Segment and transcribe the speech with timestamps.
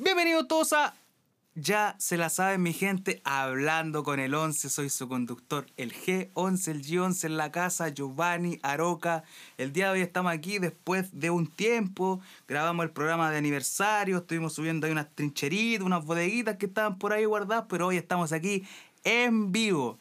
[0.00, 0.94] Bienvenidos todos a
[1.56, 6.68] Ya se la saben mi gente, hablando con el 11, soy su conductor, el G11,
[6.68, 9.24] el G11 en la casa, Giovanni Aroca.
[9.56, 14.18] El día de hoy estamos aquí después de un tiempo, grabamos el programa de aniversario,
[14.18, 18.30] estuvimos subiendo ahí unas trincheritas, unas bodeguitas que estaban por ahí guardadas, pero hoy estamos
[18.30, 18.62] aquí
[19.02, 19.98] en vivo.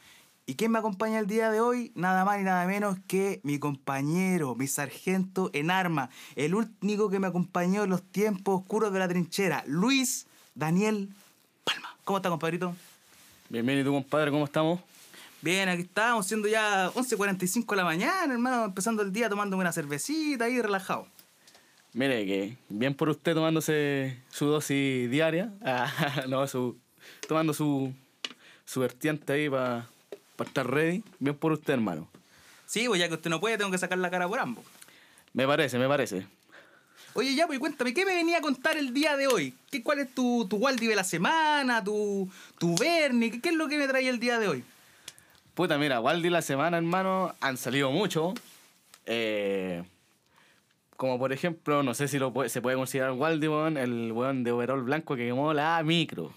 [0.50, 1.92] ¿Y quién me acompaña el día de hoy?
[1.94, 7.20] Nada más y nada menos que mi compañero, mi sargento en arma, el único que
[7.20, 11.10] me acompañó en los tiempos oscuros de la trinchera, Luis Daniel
[11.66, 11.98] Palma.
[12.06, 12.74] ¿Cómo está, compadrito?
[13.50, 14.80] Bienvenido, compadre, ¿cómo estamos?
[15.42, 19.74] Bien, aquí estamos, siendo ya 11.45 de la mañana, hermano, empezando el día tomándome una
[19.74, 21.10] cervecita ahí relajado.
[21.92, 26.78] Mire, que bien por usted tomándose su dosis diaria, ah, no, su,
[27.28, 27.94] tomando su,
[28.64, 29.90] su vertiente ahí para
[30.46, 32.08] estar ready, bien por usted, hermano.
[32.66, 34.66] Sí, pues ya que usted no puede, tengo que sacar la cara por ambos.
[35.34, 36.28] Me parece, me parece.
[37.14, 39.54] Oye, ya, pues cuéntame, ¿qué me venía a contar el día de hoy?
[39.72, 42.30] ¿Qué, ¿Cuál es tu, tu Waldi de la semana, tu,
[42.60, 43.32] tu Bernie?
[43.32, 44.64] ¿Qué, ¿Qué es lo que me trae el día de hoy?
[45.56, 48.36] Puta, mira, Waldi la semana, hermano, han salido mucho.
[49.08, 49.84] Eh,
[50.96, 54.52] como por ejemplo, no sé si lo puede- se puede considerar Waldi, el weón de
[54.52, 56.32] overall blanco que quemó la micro.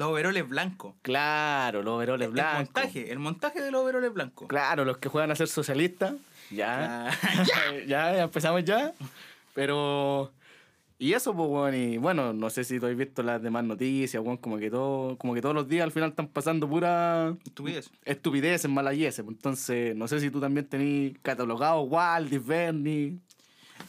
[0.00, 0.94] Los overoles blancos.
[1.02, 2.54] Claro, los overoles El blancos.
[2.74, 4.48] montaje, el montaje de los overoles blancos.
[4.48, 6.14] Claro, los que juegan a ser socialistas.
[6.50, 7.10] Ya.
[7.86, 8.92] ya, ya empezamos ya.
[9.54, 10.32] Pero.
[10.98, 11.74] Y eso, pues, weón.
[11.74, 14.22] Y bueno, no sé si tú has visto las demás noticias.
[14.40, 17.90] Como que, todo, como que todos los días al final están pasando pura Estupidez.
[18.04, 19.24] estupideces, malayeses.
[19.24, 19.36] pues.
[19.36, 23.18] Entonces, no sé si tú también tenés catalogado Waldis, Bernie.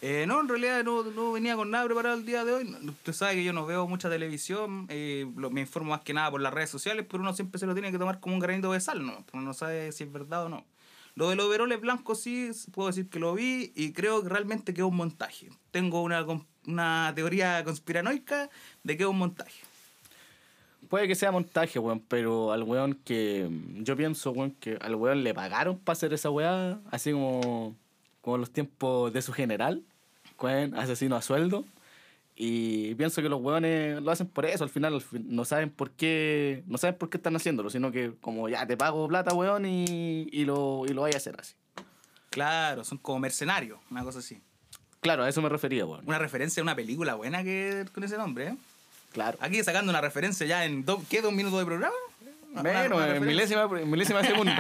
[0.02, 2.76] Eh, no, en realidad no, no venía con nada preparado el día de hoy.
[2.88, 6.32] Usted sabe que yo no veo mucha televisión, eh, lo- me informo más que nada
[6.32, 8.72] por las redes sociales, pero uno siempre se lo tiene que tomar como un granito
[8.72, 9.24] de sal, ¿no?
[9.34, 10.66] Uno no sabe si es verdad o no.
[11.14, 14.74] Lo de los overoles blancos sí, puedo decir que lo vi y creo que realmente
[14.74, 15.50] que es un montaje.
[15.72, 16.26] Tengo una,
[16.66, 18.50] una teoría conspiranoica
[18.84, 19.62] de que es un montaje.
[20.90, 23.50] Puede que sea montaje, weón, pero al weón que.
[23.82, 27.76] Yo pienso, weón, que al weón le pagaron para hacer esa weá, así como.
[28.22, 29.84] Como los tiempos de su general,
[30.40, 31.66] weón, asesino a sueldo.
[32.36, 35.70] Y pienso que los weones lo hacen por eso, al final, al fin- no saben
[35.70, 36.64] por qué.
[36.66, 40.28] No saben por qué están haciéndolo, sino que como ya te pago plata, weón, y,
[40.32, 41.56] y lo, y lo vaya a hacer así.
[42.30, 44.42] Claro, son como mercenarios, una cosa así.
[45.02, 46.04] Claro, a eso me refería, weón.
[46.08, 48.58] Una referencia a una película buena que con ese nombre, ¿eh?
[49.12, 49.38] Claro.
[49.42, 51.22] Aquí sacando una referencia ya en ¿qué?
[51.22, 51.94] ¿Dos minutos de programa?
[52.52, 54.52] Menos, una en milésima, milésima segundo.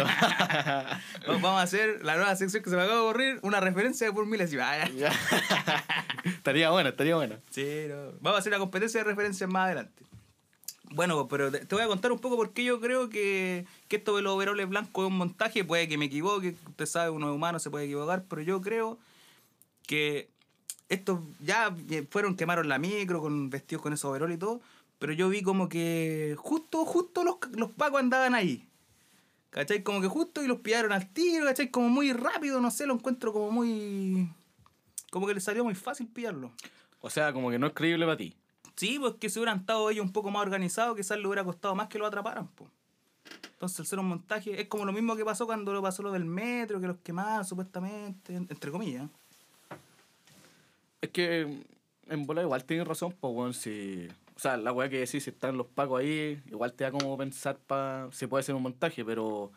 [1.28, 4.26] Vamos a hacer la nueva sección que se me acaba de ocurrir, una referencia por
[4.26, 4.72] milésima.
[6.24, 7.36] Estaría bueno, estaría bueno.
[7.50, 8.14] Sí, no.
[8.22, 10.04] Vamos a hacer la competencia de referencias más adelante.
[10.94, 14.16] Bueno, pero te voy a contar un poco por qué yo creo que, que esto
[14.16, 15.64] de los overoles blancos es un montaje.
[15.64, 18.98] Puede que me equivoque, usted sabe, uno es humano, se puede equivocar, pero yo creo
[19.86, 20.30] que
[20.90, 21.74] estos ya
[22.10, 24.62] fueron, quemaron la micro con vestidos con esos overoles y todo,
[25.02, 28.68] pero yo vi como que justo, justo los, los pacos andaban ahí.
[29.50, 29.82] ¿Cachai?
[29.82, 31.72] Como que justo y los pillaron al tiro, ¿cachai?
[31.72, 34.30] Como muy rápido, no sé, lo encuentro como muy...
[35.10, 36.52] Como que les salió muy fácil pillarlo.
[37.02, 38.36] O sea, como que no es creíble para ti.
[38.76, 41.74] Sí, pues que si hubieran estado ellos un poco más organizados, quizás le hubiera costado
[41.74, 42.70] más que lo atraparan, pues.
[43.54, 46.12] Entonces, el ser un montaje es como lo mismo que pasó cuando lo pasó lo
[46.12, 49.10] del metro, que los quemaron supuestamente, en- entre comillas.
[51.02, 51.64] Es que
[52.08, 54.08] en bola igual tienes razón, pues, weón, si...
[54.42, 57.16] O sea, la weá que decís, si están los pacos ahí, igual te da como
[57.16, 58.10] pensar pa...
[58.12, 59.52] si puede ser un montaje, pero...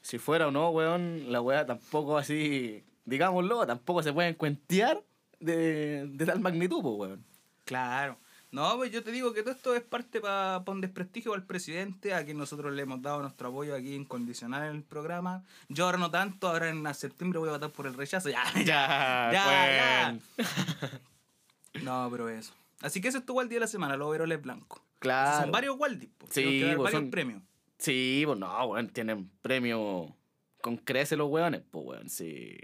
[0.00, 2.82] Si fuera o no, weón, la weá tampoco así...
[3.04, 5.02] Digámoslo, tampoco se pueden cuentear
[5.38, 7.26] de, de tal magnitud, pues, weón.
[7.66, 8.16] Claro.
[8.52, 12.14] No, pues yo te digo que todo esto es parte para un desprestigio al presidente,
[12.14, 15.44] a quien nosotros le hemos dado nuestro apoyo aquí incondicional en el programa.
[15.68, 18.30] Yo ahora no tanto, ahora en septiembre voy a votar por el rechazo.
[18.32, 21.80] Ya, ya, ya, ya.
[21.82, 22.54] No, pero eso.
[22.84, 24.80] Así que eso es tu Waldi de la semana, los overoles blancos.
[24.98, 25.42] Claro.
[25.42, 26.32] Son varios Waldis, pues.
[26.32, 27.42] Sí, que varios son- premios.
[27.78, 30.14] Sí, pues no, weón, tienen premio
[30.62, 32.56] con crece los weones, pues weón, sí.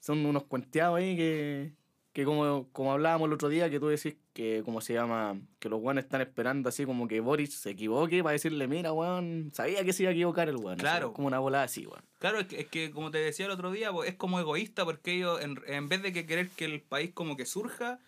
[0.00, 1.72] Son unos cuenteados ahí que,
[2.12, 5.38] que como, como hablábamos el otro día, que tú decís que, ¿cómo se llama?
[5.60, 9.50] Que los weones están esperando así como que Boris se equivoque para decirle, mira, weón,
[9.54, 10.78] sabía que se iba a equivocar el weón.
[10.78, 11.08] Claro.
[11.08, 12.02] Así, como una bola así, weón.
[12.18, 14.84] Claro, es que, es que como te decía el otro día, pues, es como egoísta
[14.84, 18.00] porque ellos, en, en vez de que querer que el país como que surja,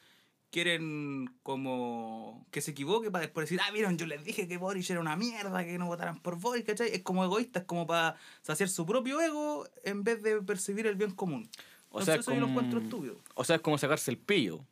[0.55, 4.89] quieren como que se equivoque para después decir, ah, vieron, yo les dije que Boris
[4.89, 6.91] era una mierda, que no votaran por Boris, ¿cachai?
[6.95, 10.95] Es como egoísta, es como para saciar su propio ego en vez de percibir el
[10.95, 11.51] bien común.
[11.91, 13.17] O sea, eso yo lo como- encuentro estúpido.
[13.35, 14.65] O sea, es como sacarse el pillo.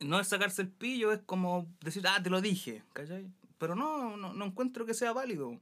[0.00, 3.30] No es sacarse el pillo, es como decir, ah, te lo dije, ¿cachai?
[3.58, 5.60] Pero no, no, no encuentro que sea válido.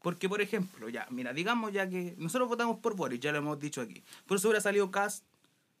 [0.00, 3.58] Porque, por ejemplo, ya, mira, digamos ya que nosotros votamos por Boris, ya lo hemos
[3.58, 4.02] dicho aquí.
[4.26, 5.24] Por eso hubiera salido Cast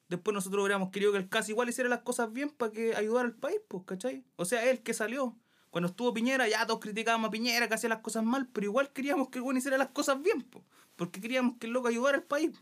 [0.08, 3.26] después nosotros hubiéramos querido que el CAS igual hiciera las cosas bien para que ayudara
[3.26, 4.24] al país, pues, ¿cachai?
[4.36, 5.36] O sea, él que salió.
[5.70, 8.92] Cuando estuvo Piñera, ya todos criticábamos a Piñera que hacía las cosas mal, pero igual
[8.92, 10.64] queríamos que el weón hiciera las cosas bien, pues,
[10.96, 12.52] porque queríamos que el loco ayudara al país.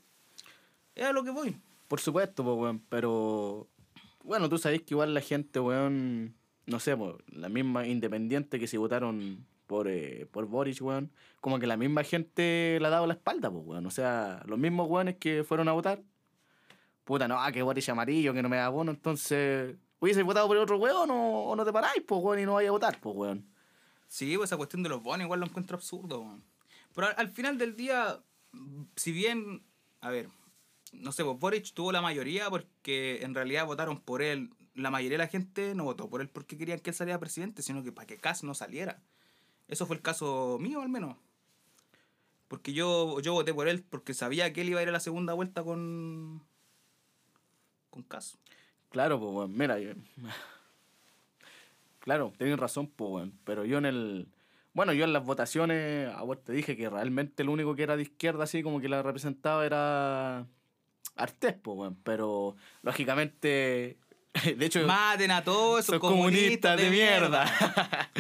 [0.95, 1.57] Era a lo que voy.
[1.89, 3.69] Por supuesto, pues, weón, pero
[4.25, 6.35] bueno, tú sabés que igual la gente, weón,
[6.67, 11.11] no sé, pues, la misma independiente que si votaron por, eh, por Boris, weón,
[11.41, 13.85] como que la misma gente le ha dado la espalda, pues, weón.
[13.87, 16.03] O sea, los mismos weones que fueron a votar,
[17.05, 20.57] puta, no, ah, que Boris amarillo, que no me da bono, entonces, hubiese votado por
[20.57, 23.17] otro weón o, o no te paráis, pues, weón, y no vayas a votar, pues,
[23.17, 23.47] weón.
[24.09, 26.21] Sí, pues esa cuestión de los bonos igual lo encuentro absurdo.
[26.21, 26.45] weón.
[26.95, 28.23] Pero al, al final del día,
[28.97, 29.63] si bien,
[30.01, 30.29] a ver,
[30.93, 34.51] no sé, pues Boric tuvo la mayoría porque en realidad votaron por él.
[34.75, 37.63] La mayoría de la gente no votó por él porque querían que él saliera presidente,
[37.63, 39.03] sino que para que Kass no saliera.
[39.69, 41.17] Eso fue el caso mío al menos.
[42.49, 45.01] Porque yo, yo voté por él porque sabía que él iba a ir a la
[45.01, 46.43] segunda vuelta con.
[47.93, 48.37] Con Kass.
[48.91, 49.57] Claro, pues, weón.
[49.57, 49.93] Mira, yo-
[52.01, 53.33] claro, tienes razón, pues, weón.
[53.45, 54.29] Pero yo en el.
[54.75, 57.97] Bueno, yo en las votaciones, a vos te dije que realmente el único que era
[57.97, 60.47] de izquierda, así como que la representaba era.
[61.15, 61.97] Artés, pues, weón.
[62.03, 63.99] Pero, lógicamente.
[64.57, 64.87] De hecho.
[64.87, 67.45] Maten a todos esos Son comunistas de mierda.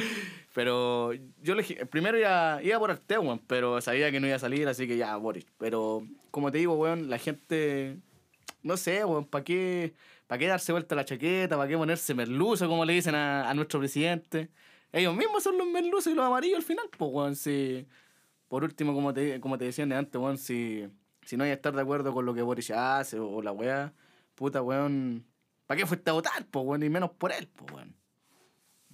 [0.55, 4.39] pero yo elegí, primero iba, iba por Artés, weón, pero sabía que no iba a
[4.39, 5.47] salir, así que ya, Boris.
[5.57, 7.97] Pero, como te digo, weón, la gente,
[8.63, 9.95] no sé, weón, ¿para qué,
[10.27, 11.57] ¿para qué darse vuelta la chaqueta?
[11.57, 14.51] ¿Para qué ponerse merluzo, como le dicen a, a nuestro presidente?
[14.93, 17.87] Ellos mismos son los merluzos y los amarillos al final, pues, weón, si...
[18.49, 20.87] Por último, como te, como te decían de antes, weón, si,
[21.23, 23.95] si no hay estar de acuerdo con lo que Boris hace o, la weá,
[24.35, 25.25] puta, weón,
[25.67, 26.83] ¿para qué fuiste a votar, pues, weón?
[26.83, 27.97] Y menos por él, pues, weón.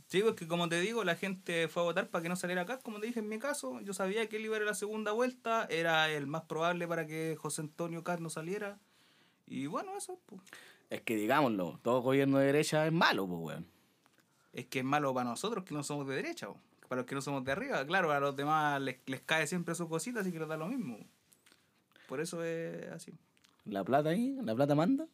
[0.07, 2.79] Sí, porque como te digo, la gente fue a votar para que no saliera acá.
[2.79, 5.67] Como te dije en mi caso, yo sabía que él iba a la segunda vuelta.
[5.69, 8.79] Era el más probable para que José Antonio Caz no saliera.
[9.49, 10.43] Y bueno, eso pues.
[10.91, 13.67] Es que digámoslo, todo gobierno de derecha es malo, pues, weón.
[14.53, 16.49] es que es malo para nosotros que no somos de derecha.
[16.89, 19.75] Para los que no somos de arriba, claro, a los demás les, les cae siempre
[19.75, 20.99] su cosita, así que les da lo mismo.
[22.09, 23.13] Por eso es así.
[23.67, 25.07] La plata ahí, la plata manda.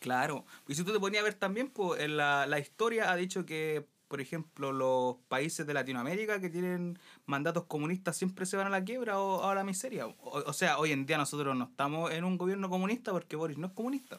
[0.00, 0.46] Claro.
[0.66, 3.44] Y si tú te ponías a ver también, pues en la, la historia ha dicho
[3.44, 8.70] que, por ejemplo, los países de Latinoamérica que tienen mandatos comunistas siempre se van a
[8.70, 10.06] la quiebra o, o a la miseria.
[10.06, 13.58] O, o sea, hoy en día nosotros no estamos en un gobierno comunista porque Boris
[13.58, 14.18] no es comunista.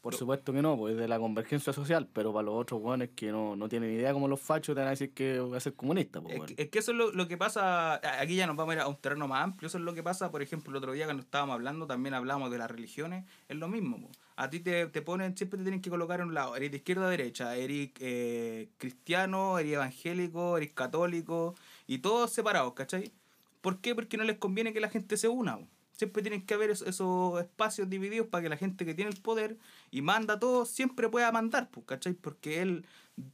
[0.00, 3.30] Por supuesto que no, pues de la convergencia social, pero para los otros weones que
[3.30, 5.74] no, no tienen idea como los fachos te van a decir que voy a ser
[5.74, 8.56] comunista, pues, Es que, es que eso es lo, lo que pasa, aquí ya nos
[8.56, 10.70] vamos a ir a un terreno más amplio, eso es lo que pasa, por ejemplo,
[10.70, 14.00] el otro día cuando estábamos hablando, también hablamos de las religiones, es lo mismo.
[14.00, 14.10] po.
[14.40, 16.78] A ti te, te ponen, siempre te tienen que colocar en un lado, eres de
[16.78, 21.54] izquierda a derecha, eres eh, cristiano, eres evangélico, eres católico,
[21.86, 23.12] y todos separados, ¿cachai?
[23.60, 23.94] ¿Por qué?
[23.94, 25.58] Porque no les conviene que la gente se una.
[25.92, 29.20] Siempre tienen que haber esos, esos espacios divididos para que la gente que tiene el
[29.20, 29.58] poder
[29.90, 32.14] y manda todo siempre pueda mandar, pues, ¿cachai?
[32.14, 32.86] Porque él,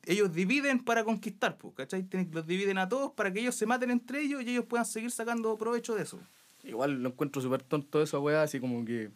[0.07, 2.05] ellos dividen para conquistar, pues, ¿cachai?
[2.33, 5.13] Los dividen a todos para que ellos se maten entre ellos y ellos puedan seguir
[5.13, 6.19] sacando provecho de eso.
[6.65, 9.13] Igual lo encuentro súper tonto eso, weón, así como que.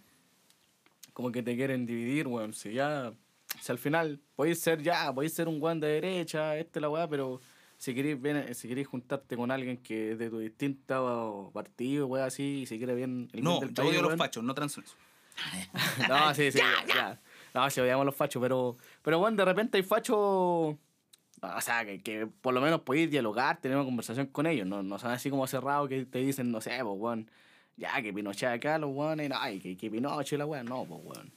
[1.12, 2.52] Como que te quieren dividir, weón.
[2.54, 3.12] Si ya.
[3.60, 7.08] Si al final podéis ser ya, podéis ser un weón de derecha, este la weá,
[7.08, 7.40] pero
[7.78, 12.26] si queréis bien, si queréis juntarte con alguien que es de tu distinto partido, weón,
[12.26, 14.18] así, y si quiere bien el No, del yo país, odio a los weón.
[14.18, 14.96] fachos, no transexuales.
[16.08, 16.58] No, sí, sí,
[16.94, 17.20] ya.
[17.54, 22.00] No, si odiamos los fachos, pero, pero bueno, de repente hay fachos, o sea, que,
[22.02, 25.28] que por lo menos podéis dialogar, tener una conversación con ellos, no, no son así
[25.30, 27.30] como cerrados que te dicen, no sé, pues, weón,
[27.76, 31.32] ya, que Pinochet acá, los weones, ay, que, que Pinochet la weón, no, pues, weón.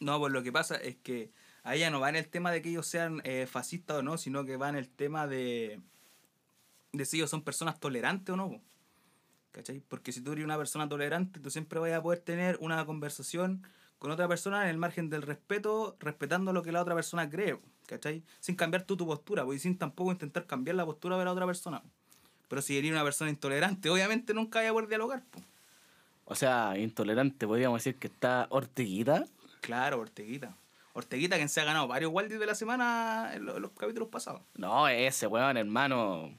[0.00, 1.30] No, pues lo que pasa es que
[1.62, 4.16] ahí ya no va en el tema de que ellos sean eh, fascistas o no,
[4.16, 5.80] sino que va en el tema de,
[6.92, 8.60] de si ellos son personas tolerantes o no.
[9.52, 9.80] ¿Cachai?
[9.80, 13.62] Porque si tú eres una persona tolerante, tú siempre vas a poder tener una conversación
[13.98, 17.58] con otra persona en el margen del respeto, respetando lo que la otra persona cree,
[17.86, 18.22] ¿cachai?
[18.38, 21.32] Sin cambiar tú tu postura, po, y sin tampoco intentar cambiar la postura de la
[21.32, 21.82] otra persona.
[22.48, 25.22] Pero si eres una persona intolerante, obviamente nunca vas a poder dialogar.
[26.30, 29.24] O sea, intolerante, podríamos decir que está Ortiguita.
[29.60, 30.54] Claro, Orteguita.
[30.92, 34.08] Orteguita, quien se ha ganado varios Waldis de la semana en lo- en los, capítulos
[34.08, 34.42] pasados.
[34.56, 36.32] No, ese weón, hermano,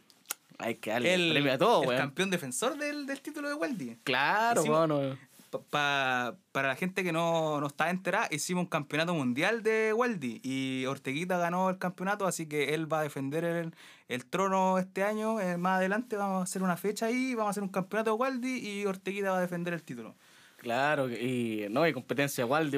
[0.60, 2.02] hay que darle el, El, premio a todo, el weón.
[2.02, 3.98] campeón defensor del, del título de Waldi.
[4.04, 5.18] Claro, Hicimos-.
[5.52, 9.92] Pa- pa- para la gente que no, no está enterada, hicimos un campeonato mundial de
[9.94, 13.76] Waldi y Orteguita ganó el campeonato, así que él va a defender el,
[14.08, 15.40] el trono este año.
[15.42, 18.16] Eh, más adelante vamos a hacer una fecha ahí, vamos a hacer un campeonato de
[18.18, 20.16] Waldi y Orteguita va a defender el título.
[20.58, 22.78] Claro, y no hay competencia Waldi.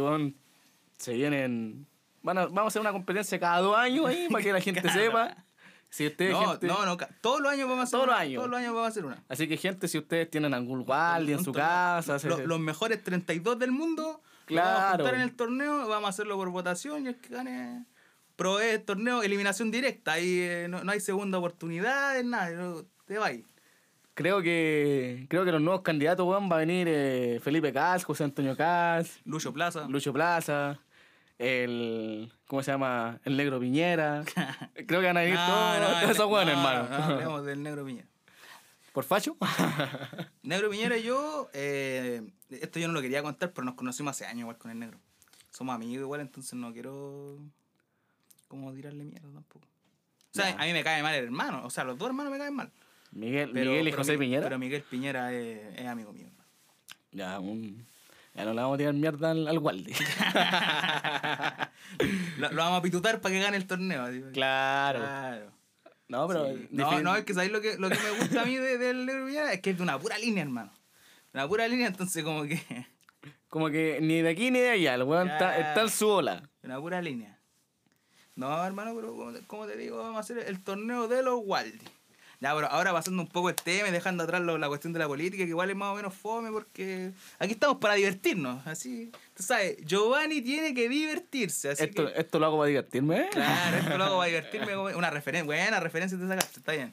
[0.97, 1.85] Se vienen.
[2.23, 4.99] Bueno, vamos a hacer una competencia cada dos años ahí para que la gente Claro.
[4.99, 5.37] sepa.
[5.93, 8.21] Si ustedes, No, gente- no, no, todos los años vamos a hacer Todos los una.
[8.23, 8.35] años.
[8.39, 9.23] Todos los años vamos a hacer una.
[9.29, 13.03] Así que, gente, si ustedes tienen algún Waldi en su casa, Lo- se- los mejores
[13.03, 14.95] 32 del mundo Lo Vamos a Claro.
[15.03, 17.85] juntar en el torneo, vamos a hacerlo por votación y el que gane
[18.35, 20.13] provee el torneo, eliminación directa.
[20.13, 22.49] Ahí eh, no, no hay segunda oportunidad, nada.
[22.49, 23.45] no- Te va ahí.
[24.15, 28.23] Creo que creo que los nuevos candidatos, weón, va a venir eh, Felipe Cas, José
[28.23, 29.87] Antonio Cas, Lucho Plaza.
[29.87, 30.79] Lucho Plaza,
[31.43, 32.31] el.
[32.47, 33.19] ¿Cómo se llama?
[33.25, 34.23] El Negro Piñera.
[34.87, 36.87] Creo que van a venir No, todos, no, esos hermano.
[36.89, 38.07] No, hablemos del Negro Piñera.
[38.93, 39.35] ¿Por facho?
[40.43, 44.25] Negro Piñera y yo, eh, esto yo no lo quería contar, pero nos conocimos hace
[44.25, 44.99] años igual con el Negro.
[45.49, 47.39] Somos amigos igual, entonces no quiero
[48.47, 49.65] como tirarle mierda tampoco.
[49.65, 52.37] O sea, a mí me cae mal el hermano, o sea, los dos hermanos me
[52.37, 52.71] caen mal.
[53.11, 54.43] Miguel, Pero- Miguel y pero José Piñera.
[54.43, 56.27] Pero Miguel Piñera es, es amigo mío.
[57.11, 57.85] Ya, un.
[58.35, 59.93] Ya no le vamos a tirar mierda al, al Waldi.
[62.37, 64.01] Lo, lo vamos a pitutar para que gane el torneo.
[64.03, 64.21] así.
[64.33, 64.99] claro.
[64.99, 65.51] Claro.
[66.07, 66.47] No, pero.
[66.47, 66.67] Sí.
[66.71, 69.05] No, no, es que ¿sabéis lo que, lo que me gusta a mí de- del
[69.05, 69.53] Negro Piñera?
[69.53, 70.71] Es que es de una pura línea, hermano.
[71.33, 72.59] Una pura línea, entonces como que...
[73.47, 76.49] Como que ni de aquí ni de allá, el weón está, está en su ola.
[76.63, 77.37] Una pura línea.
[78.35, 81.39] No, hermano, pero como te, como te digo, vamos a hacer el torneo de los
[81.43, 81.77] Waldi.
[82.43, 85.07] Ya, pero ahora pasando un poco el tema y dejando atrás la cuestión de la
[85.07, 88.67] política, que igual es más o menos fome, porque aquí estamos para divertirnos.
[88.67, 91.69] Así, tú sabes, Giovanni tiene que divertirse.
[91.71, 93.21] Así Esto, que, esto lo hago para divertirme.
[93.21, 93.29] ¿eh?
[93.31, 94.77] claro, esto lo hago para divertirme.
[94.77, 96.91] Una referencia, buena referencia te sacaste, está bien.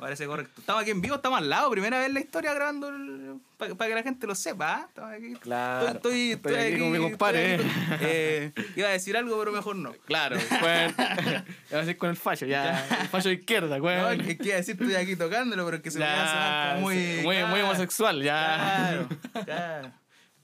[0.00, 0.60] Parece correcto.
[0.60, 3.94] Estamos aquí en vivo, estamos al lado, primera vez en la historia grabando para que
[3.94, 4.86] la gente lo sepa.
[4.88, 5.34] Estamos aquí.
[5.34, 5.88] Claro.
[5.88, 7.64] Estoy, estoy, Estoy aquí con mi compadre, aquí
[8.02, 9.92] eh, iba a decir algo, pero mejor no.
[10.06, 10.94] Claro, weón.
[11.70, 12.84] Iba a decir con el fallo, ya.
[13.00, 14.20] El fallo de izquierda, No, weón.
[14.20, 16.86] es que iba a decir estoy aquí tocándolo, pero es que se me ya, como
[16.86, 16.96] muy.
[16.96, 18.56] muy, muy claro, homosexual, ya.
[18.56, 19.92] Claro, claro.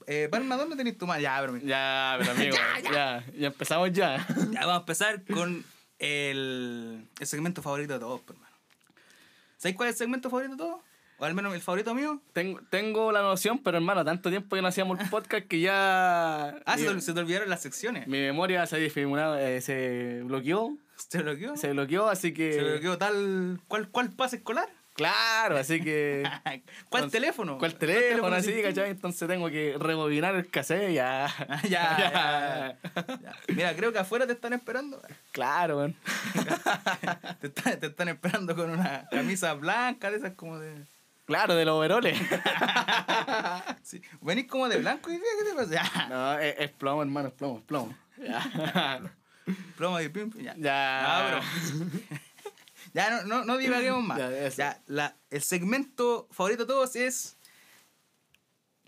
[0.07, 1.21] Eh, Palma, ¿dónde tenés tu mano?
[1.21, 1.57] Ya, pero.
[1.57, 2.55] Ya, pero amigo,
[2.91, 4.25] ya, ya, empezamos ya.
[4.51, 5.63] Ya vamos a empezar con
[5.99, 8.55] el, el segmento favorito de todos, pues, hermano.
[9.57, 10.81] ¿Sabéis cuál es el segmento favorito de todos?
[11.19, 12.19] O al menos el favorito mío.
[12.33, 16.55] Tengo, tengo la noción, pero hermano, tanto tiempo que no hacíamos el podcast que ya.
[16.65, 18.07] Ah, se mi, te, se te olvidaron las secciones.
[18.07, 20.77] mi memoria se, eh, se bloqueó.
[20.95, 21.55] ¿Se bloqueó?
[21.57, 22.53] Se bloqueó, así que.
[22.53, 23.61] Se bloqueó tal.
[23.67, 24.67] ¿Cuál, cuál pase escolar?
[24.93, 26.23] Claro, así que.
[26.43, 27.57] ¿Cuál Entonces, teléfono?
[27.57, 28.35] ¿Cuál teléfono?
[28.35, 28.61] Así?
[28.61, 28.91] ¿cachai?
[28.91, 31.27] Entonces tengo que rebobinar el cassette, ya.
[31.63, 32.77] ya, ya,
[33.21, 33.33] ya.
[33.47, 35.01] Mira, creo que afuera te están esperando.
[35.31, 35.95] Claro, weón.
[37.39, 40.85] Te están, te están esperando con una camisa blanca de esas como de...
[41.25, 42.19] Claro, de los overoles.
[43.83, 44.01] Sí.
[44.21, 46.07] Venís como de blanco y ¿qué te pasa?
[46.09, 47.97] No, es, es plomo, hermano, es plomo, es plomo.
[48.17, 49.01] Ya.
[49.77, 50.55] Plomo de pim, pim, ya.
[50.57, 51.31] Ya.
[51.31, 52.21] No, pero...
[52.93, 54.55] ya, no, no, no divaguemos más.
[54.55, 57.37] Ya, la, el segmento favorito de todos es...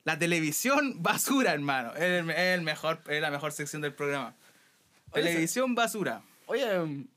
[0.06, 1.94] La televisión basura, hermano.
[1.96, 4.36] Es el, el mejor, es la mejor sección del programa.
[5.12, 6.22] Oye, Televisión basura.
[6.46, 7.08] Oye,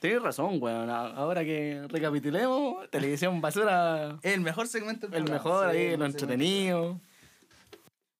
[0.00, 0.90] tienes razón, weón.
[0.90, 5.44] Ahora que recapitulemos, televisión basura, Es el mejor segmento del el programa.
[5.44, 7.00] mejor Sí, ahí, el lo mejor entretenido.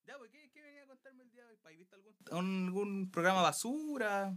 [0.06, 1.72] Ya, pues, ¿qué, qué venía a contarme el día de hoy?
[1.72, 4.32] ¿Has visto algún, algún programa basura?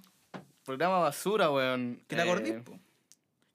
[0.65, 2.01] Programa basura, weón.
[2.07, 2.79] ¿Qué te Eh, po?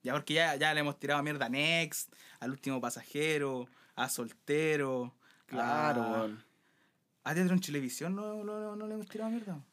[0.09, 5.13] Ya, porque ya, ya le hemos tirado mierda a Next, al último pasajero, a Soltero.
[5.45, 6.43] Claro, a, weón.
[7.23, 9.63] a Teatro en Televisión no, no, no le hemos tirado mierda.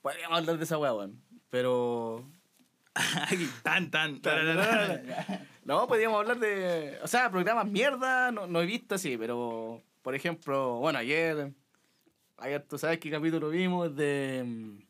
[0.00, 1.22] Podríamos hablar de esa weá, weón.
[1.50, 2.24] Pero.
[3.62, 4.22] Tan, tan.
[5.64, 6.98] No, podríamos hablar de.
[7.02, 9.82] O sea, programas mierda, no, no he visto así, pero.
[10.00, 11.52] Por ejemplo, bueno, ayer.
[12.38, 14.82] Ayer, ¿tú sabes qué capítulo vimos de.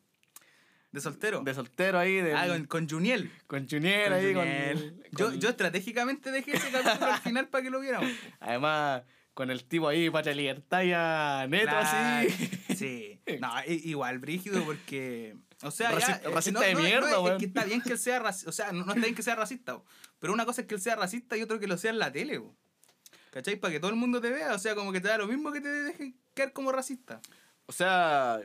[0.95, 1.41] ¿De soltero?
[1.43, 2.35] De soltero ahí, de.
[2.35, 3.31] ah, con, con Juniel.
[3.49, 5.03] Con Junior Con ahí, Juniel.
[5.11, 8.11] Yo, con- yo estratégicamente dejé ese capítulo al final para que lo viéramos.
[8.39, 9.03] Además,
[9.35, 12.51] con el tipo ahí, Patria Libertad ya neto Claro, así.
[12.77, 13.21] Sí.
[13.41, 15.35] No, igual, brígido, porque.
[15.63, 16.29] O sea, Racista- ya.
[16.29, 17.39] eh, racista no, de no, no, mierda, es- es, weón.
[17.39, 18.51] que está bien que él sea racista.
[18.51, 19.85] O sea, no, no está bien que sea racista, bo.
[20.21, 22.13] pero una cosa es que él sea racista y otro que lo sea en la
[22.13, 22.55] tele, bo.
[23.31, 23.57] ¿cachai?
[23.57, 24.55] Para que todo el mundo te vea.
[24.55, 27.21] O sea, como que te da lo mismo que te dejen quedar como racista.
[27.67, 28.41] O sea,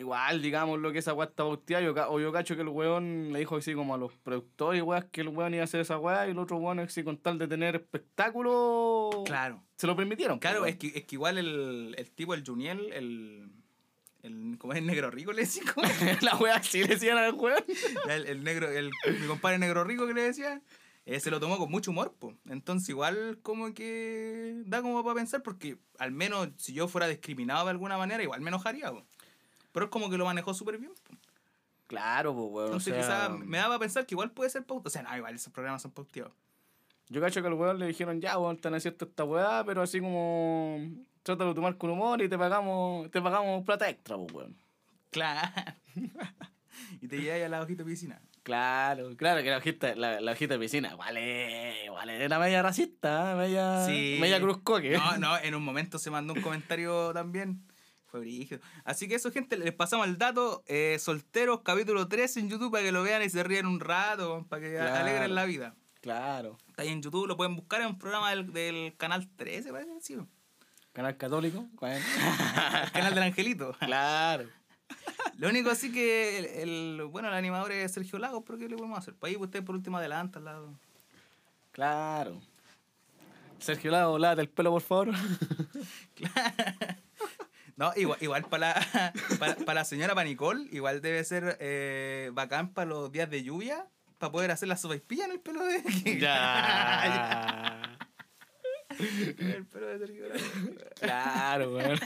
[0.00, 3.32] igual, digamos, lo que esa weá está bauteada, yo, o yo cacho que el weón
[3.32, 5.98] le dijo así como a los productores, weas, que el weón iba a hacer esa
[5.98, 9.62] weá, y el otro weón, así con tal de tener espectáculo, Claro.
[9.76, 10.38] se lo permitieron.
[10.38, 13.50] Claro, es que, es que igual el, el tipo, el Juniel, el.
[14.22, 15.32] el ¿Cómo es el negro rico?
[15.32, 16.00] Le decía, ¿cómo es?
[16.00, 16.18] weón.
[16.22, 17.62] la weá sí le decían al weón.
[18.08, 18.90] El negro, el,
[19.20, 20.62] mi compadre negro rico que le decía,
[21.06, 22.34] eh, se lo tomó con mucho humor, po.
[22.48, 27.64] Entonces igual como que da como para pensar, porque al menos si yo fuera discriminado
[27.64, 29.04] de alguna manera, igual me enojaría, po.
[29.72, 30.92] Pero es como que lo manejó súper bien.
[31.86, 32.66] Claro, pues weón.
[32.66, 34.88] Entonces o sea, quizás me daba a pensar que igual puede ser pauteado.
[34.88, 36.32] O sea, no, igual esos programas son pauteados.
[37.08, 40.00] Yo cacho que al weón le dijeron, ya, weón, están haciendo esta weá, pero así
[40.00, 40.78] como,
[41.24, 44.56] trátalo de tomar con humor y te pagamos, te pagamos plata extra, pues weón.
[45.10, 45.50] Claro.
[47.00, 48.20] y te lleváis a la hojita de piscina.
[48.44, 53.32] Claro, claro que la hojita, la, la hojita de piscina, vale, vale, era media racista,
[53.32, 53.34] ¿eh?
[53.34, 54.18] media, Sí.
[54.20, 54.96] media cruz coque.
[54.96, 57.60] No, no, en un momento se mandó un comentario también.
[58.10, 58.60] Fue brígido.
[58.84, 60.64] Así que eso, gente, les pasamos el dato.
[60.66, 64.44] eh, Solteros, capítulo 3 en YouTube para que lo vean y se ríen un rato,
[64.48, 64.96] para que Claro.
[64.96, 65.74] alegren la vida.
[66.00, 66.56] Claro.
[66.68, 69.90] Está ahí en YouTube, lo pueden buscar en un programa del, del canal 13, parece
[70.00, 70.16] sí.
[70.92, 71.68] Canal católico.
[71.74, 72.04] bueno.
[72.84, 73.76] El canal del Angelito.
[73.78, 74.48] claro.
[75.36, 76.44] Lo único sí que el,
[76.98, 79.14] el- bueno, el animador es Sergio Lagos, pero ¿qué le podemos hacer?
[79.14, 80.74] Para ahí usted por último adelanta al lado.
[81.70, 82.40] Claro.
[83.60, 85.10] Sergio Lago, lávate el pelo, por favor.
[87.80, 92.74] No, igual, igual para, la, para, para la señora Panicol, igual debe ser eh, bacán
[92.74, 93.86] para los días de lluvia,
[94.18, 95.82] para poder hacer la sopaipilla en el pelo de...
[96.20, 97.82] ya.
[98.98, 100.42] el pelo de Sergio Lagos.
[101.00, 101.98] claro, weón.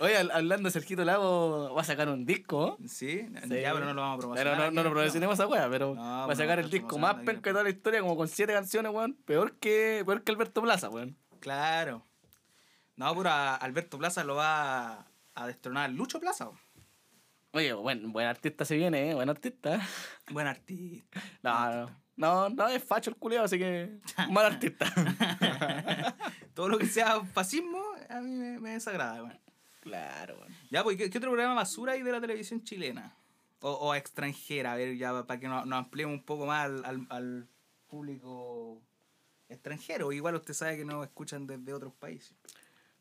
[0.00, 2.76] Oye, hab- hablando de Sergito Lago, va a sacar un disco.
[2.86, 3.60] Sí, Sí.
[3.62, 4.54] ya, pero no lo vamos a promocionar.
[4.56, 6.98] Pero no, no lo promocionemos esa weá, pero No, va a sacar no el disco
[6.98, 9.14] más penca de toda la historia, como con siete canciones, weón.
[9.24, 11.16] Peor que, peor que Alberto Plaza, weón.
[11.40, 12.04] Claro.
[12.96, 16.50] No, pero a Alberto Plaza lo va a, a destronar Lucho Plaza.
[17.52, 19.80] Oye, buen, buen artista se viene, eh, buen artista.
[20.30, 21.22] Buen artista.
[21.42, 23.98] No, no, no, no es facho el culiado, así que
[24.30, 24.86] mal artista.
[26.54, 29.40] Todo lo que sea fascismo, a mí me, me desagrada, weón.
[29.80, 30.52] claro, weón.
[30.70, 33.16] Ya, pues, ¿qué, qué otro programa basura hay de la televisión chilena?
[33.60, 36.84] O, o extranjera, a ver, ya para que nos, nos ampliemos un poco más al,
[36.84, 37.48] al, al
[37.86, 38.82] público
[39.48, 40.12] extranjero.
[40.12, 42.34] Igual usted sabe que nos escuchan desde otros países.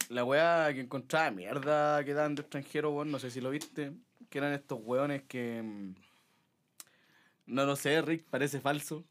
[0.09, 3.91] La weá que encontraba mierda que daban de extranjero, weón, no sé si lo viste.
[4.29, 5.61] Que eran estos weones que.
[5.63, 5.95] mm,
[7.47, 9.03] No lo sé, Rick, parece falso.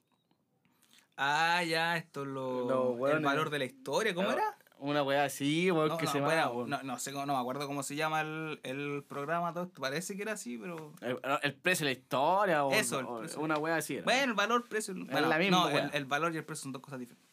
[1.16, 4.56] Ah, ya, esto es lo, Los el hueones- valor de la historia, ¿cómo era?
[4.78, 6.50] Una weá así, weón, No, que no, se llama.
[6.66, 9.80] no, no sé, cómo- no me acuerdo cómo se llama el, el programa, todo esto.
[9.80, 10.92] parece que era así, pero...
[11.02, 13.40] El, el precio de la historia, o, Eso, el o precio.
[13.40, 13.94] una weá así.
[13.96, 14.04] era.
[14.04, 14.92] Bueno, el valor, precio...
[14.96, 15.84] Bueno, la misma no, wea.
[15.84, 17.30] el, el valor y el precio son dos cosas diferentes.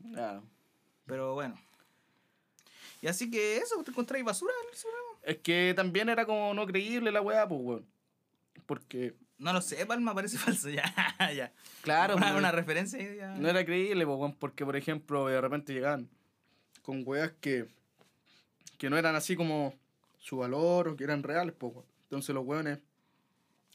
[0.00, 0.42] Ya.
[1.06, 1.54] Pero bueno.
[3.06, 5.30] Y así que eso, ¿te encontráis basura en?
[5.30, 7.86] Es que también era como no creíble la weá, pues, weón.
[8.66, 10.92] Porque, No lo sé, Palma parece falso, ya,
[11.32, 11.52] ya.
[11.82, 13.36] claro, una, pues, una referencia ya.
[13.36, 16.08] no era creíble, pues, weón, porque, por ejemplo, de repente llegaban
[16.82, 17.68] con weas que,
[18.76, 19.72] que no eran así como
[20.18, 21.86] su valor o que eran reales, pues, weón.
[22.06, 22.80] Entonces los weones,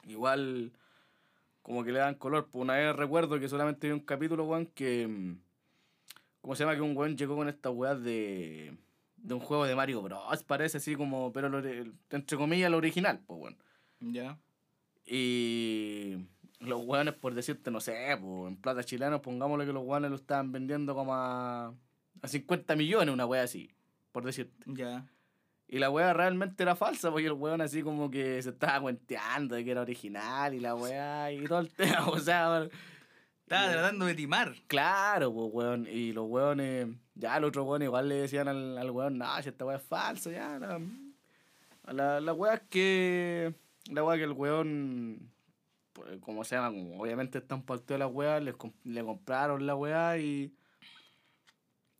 [0.10, 0.74] igual,
[1.62, 2.50] como que le dan color.
[2.52, 5.08] Pues una vez recuerdo que solamente vi un capítulo, weón, que.
[5.08, 5.38] mm,
[6.42, 6.76] ¿Cómo se llama?
[6.76, 8.76] Que un weón llegó con estas weas de.
[9.22, 10.44] De un juego de Mario Bros.
[10.44, 11.32] Parece así como.
[11.34, 13.58] Pero lo entre comillas, lo original, pues, weón.
[14.00, 14.38] Ya.
[15.06, 16.18] Y
[16.60, 20.16] los hueones, por decirte, no sé, pues, en plata chilena, pongámosle que los hueones lo
[20.16, 21.74] estaban vendiendo como a,
[22.22, 23.72] a 50 millones, una wea así,
[24.12, 24.64] por decirte.
[24.68, 25.06] Ya.
[25.68, 29.56] Y la wea realmente era falsa, porque el hueón así como que se estaba cuenteando
[29.56, 32.68] de que era original y la wea y todo el tema, o sea,
[33.52, 34.56] Estaba tratando de timar.
[34.68, 38.92] claro, pues weón, y los hueones, ya el otro hueón igual le decían al, al
[38.92, 40.80] hueón, no, si esta wea es falsa, ya, la,
[41.92, 43.54] la, la wea es que,
[43.90, 45.32] la wea que el hueón
[45.94, 50.18] pues, como se llama, como obviamente están partidos las weas, les le compraron la wea
[50.18, 50.54] y.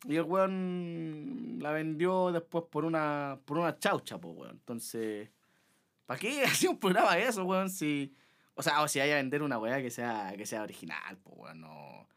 [0.04, 4.52] Y el weón la vendió después por una por una chaucha, pues weón.
[4.52, 5.30] Entonces,
[6.06, 7.70] ¿para qué hacía un programa de eso, weón?
[7.70, 8.14] Si,
[8.54, 11.36] o sea, o si haya a vender una wea que sea, que sea original, pues
[11.38, 12.08] weón, no.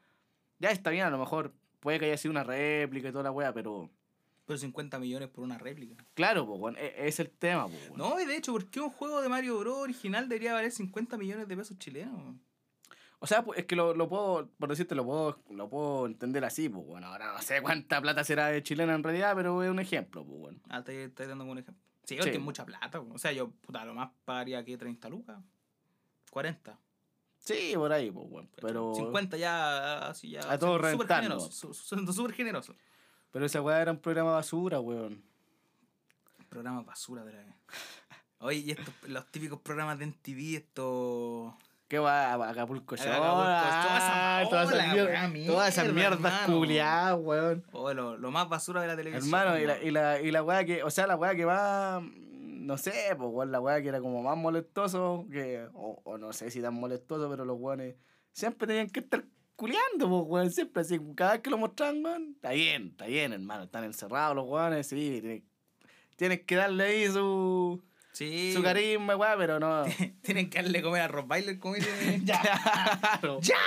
[0.60, 3.32] Ya está bien, a lo mejor puede que haya sido una réplica y toda la
[3.32, 3.90] wea, pero.
[4.46, 5.96] Pero 50 millones por una réplica.
[6.14, 7.98] Claro, pues weón, e- es el tema, pues weón.
[7.98, 9.78] No, y de hecho, ¿por qué un juego de Mario Bros.
[9.80, 12.36] original debería valer 50 millones de pesos chilenos?
[13.20, 16.46] O sea, pues, es que lo, lo puedo, por decirte, lo puedo, lo puedo entender
[16.46, 19.70] así, pues bueno, ahora no sé cuánta plata será de chilena en realidad, pero es
[19.72, 20.60] un ejemplo, pues bueno.
[20.70, 21.82] Ah, estoy, estoy dando un ejemplo.
[22.04, 22.38] Sí, porque Sí.
[22.38, 23.00] es mucha plata.
[23.00, 25.38] O sea, yo, puta, lo más pagaría que 30 lucas.
[26.36, 26.78] 40.
[27.40, 28.94] Sí, por ahí, pues bueno, pero...
[28.94, 30.42] 50 ya, así ya.
[30.52, 31.74] A todo siendo súper generoso.
[31.74, 32.76] súper generoso.
[33.32, 35.24] Pero esa weá era un programa basura, weón.
[36.50, 37.56] Programa basura de la vez.
[38.40, 41.54] Oye, y estos, los típicos programas de MTV, estos.
[41.88, 42.34] ¿Qué va?
[42.50, 47.64] Acapulco Shore, ah, todas esas mier- weá, todas esas mierdas culiadas, weón.
[47.72, 49.24] Oh, lo, lo más basura de la televisión.
[49.34, 52.02] Hermano, y la, y, la, y la weá que, o sea, la weá que va,
[52.66, 56.34] no sé, pues weón, la weá que era como más molestoso, que, o, o no
[56.34, 57.96] sé si tan molestoso, pero los weones
[58.32, 59.24] siempre tenían que estar
[59.56, 63.34] culiando, pues weón, siempre así, cada vez que lo mostraban, weón, está bien, está bien,
[63.34, 65.44] hermano, están encerrados los weones, sí, tienen,
[66.16, 67.82] tienen que darle ahí su,
[68.14, 68.54] Sí.
[68.56, 69.84] su carisma, weá, pero no.
[70.22, 72.22] Tienen que darle comer a Rob Bailer, como dice.
[72.24, 72.42] ya.
[72.42, 73.58] claro, ¡Ya!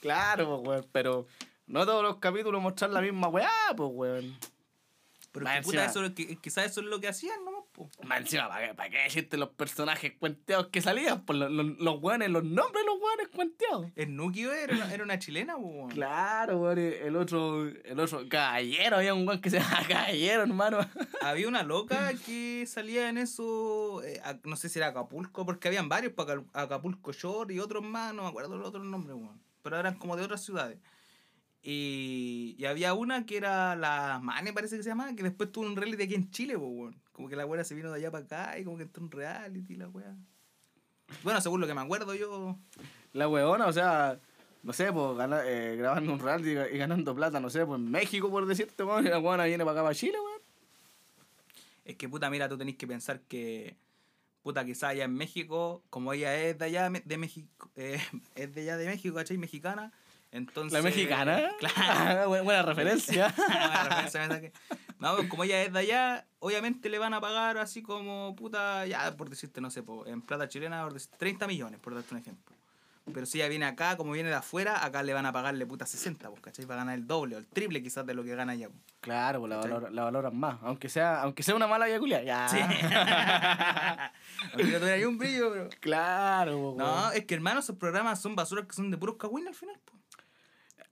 [0.00, 1.26] claro, pues weón, pero
[1.66, 4.36] no todos los capítulos mostrar la misma weá, pues weón.
[5.32, 7.53] Pero que, puta, eso, que, quizás eso es lo que hacían, ¿no?
[8.04, 11.24] Más encima, ¿para qué, para qué decirte los personajes cuenteados que salían?
[11.24, 13.90] Por los, los, los weones, los nombres de los weones cuenteados.
[13.96, 15.62] El Nuki era una, era una chilena, po.
[15.62, 15.88] weón.
[15.90, 16.78] Claro, weón.
[16.78, 20.78] El otro, el otro, caballero, había un weón que se llama caballero, hermano.
[21.22, 25.68] Había una loca que salía en eso, eh, a- no sé si era Acapulco, porque
[25.68, 29.16] habían varios, pa' Acal- Acapulco Shore y otros más, no me acuerdo los otros nombres,
[29.16, 29.40] weón.
[29.62, 30.78] Pero eran como de otras ciudades.
[31.62, 35.64] Y, y había una que era la Mane, parece que se llamaba, que después tuvo
[35.66, 37.00] un reality aquí en Chile, po, weón.
[37.14, 39.10] Como que la weá se vino de allá para acá y como que entró un
[39.10, 40.14] reality, la weá.
[41.22, 42.58] Bueno, según lo que me acuerdo yo.
[43.12, 44.18] La weona, o sea,
[44.64, 47.88] no sé, pues gana- eh, grabando un reality y, ganando plata, no sé, pues en
[47.90, 50.40] México, por decirte, weón, y la weona viene para acá, para Chile, weón.
[51.84, 53.76] Es que puta, mira, tú tenés que pensar que.
[54.42, 58.00] Puta, quizá allá en México, como ella es de allá de México, eh,
[58.34, 59.38] es de allá de México, ¿cachai?
[59.38, 59.92] Mexicana.
[60.32, 60.72] Entonces.
[60.72, 61.50] La mexicana.
[61.60, 62.28] Claro.
[62.44, 63.32] buena, referencia.
[63.36, 64.52] Buena referencia.
[65.04, 68.86] No, pues como ella es de allá, obviamente le van a pagar así como, puta,
[68.86, 72.14] ya por decirte, no sé, po, en plata chilena, por decir, 30 millones, por darte
[72.14, 72.54] un ejemplo.
[73.12, 75.84] Pero si ella viene acá, como viene de afuera, acá le van a pagarle puta
[75.84, 76.64] 60, pues, ¿cachai?
[76.64, 78.68] Va a ganar el doble o el triple quizás de lo que gana allá.
[78.70, 78.80] pues.
[79.00, 80.56] Claro, pues la, valora- la valoran más.
[80.62, 82.22] Aunque sea, aunque sea una mala yaculia.
[82.22, 82.48] Ya.
[82.48, 82.56] Sí.
[84.52, 85.68] Aunque no tuviera ahí un brillo, pero.
[85.80, 89.48] claro, pues, No, es que hermano, esos programas son basuras que son de puros cagüines
[89.48, 89.76] al final.
[89.84, 89.92] po.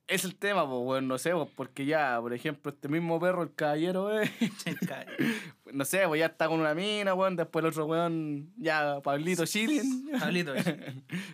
[0.05, 3.41] Es el tema, pues, weón, no sé, pues, porque ya, por ejemplo, este mismo perro,
[3.43, 4.29] el caballero, eh,
[5.73, 9.45] no sé, pues ya está con una mina, weón, después el otro weón, ya, Pablito
[9.45, 10.09] Chilin.
[10.19, 10.53] Pablito,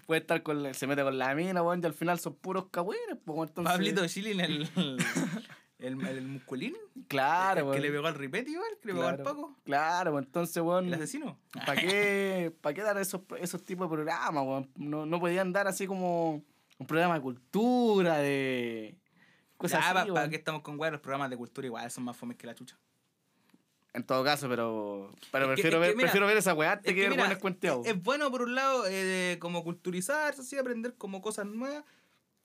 [0.06, 2.66] Puede estar con, la- se mete con la mina, weón, y al final son puros
[2.70, 3.74] cagüines, pues, entonces...
[3.74, 4.70] Pablito Chilin, el,
[5.80, 6.76] el, el, musculín.
[7.08, 9.30] Claro, el que le pegó al ripete igual, que le pegó al Claro.
[9.36, 9.56] Paco.
[9.64, 10.88] Claro, pues entonces, weón.
[10.88, 11.40] El asesino.
[11.66, 14.70] ¿Para qué, pa' qué dar esos, esos tipos de programas, weón?
[14.76, 16.44] No, no podían dar así como
[16.80, 18.96] un programa de cultura, de
[19.58, 20.90] cosas Ya, así, ¿para qué estamos con weá?
[20.92, 22.78] Los programas de cultura igual son más fomes que la chucha.
[23.94, 26.54] En todo caso, pero, pero Es que- prefiero, es que ver, mira, prefiero ver esa
[26.54, 27.86] weá que, que ver weones cuenteados.
[27.86, 31.84] Es bueno por un lado eh, como culturizarse, así, aprender como cosas nuevas,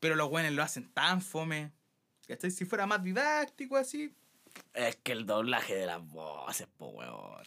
[0.00, 1.70] pero los buenos lo hacen tan fome.
[2.26, 2.50] ¿Cachai?
[2.50, 4.12] Si fuera más didáctico así.
[4.72, 7.42] Es que el doblaje de las voces, po, weón.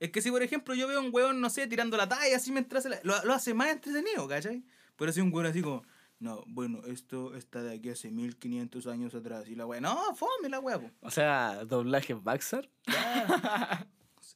[0.00, 2.36] Es que si, por ejemplo, yo veo a un weón, no sé, tirando la talla
[2.36, 4.64] así mientras se la- lo, lo hace más entretenido, ¿cachai?
[4.96, 5.84] Pero si un weón así como,
[6.20, 9.48] no, bueno, esto está de aquí hace 1500 años atrás.
[9.48, 10.90] Y la weá, no, fome la po.
[11.00, 12.70] O sea, doblaje Baxter.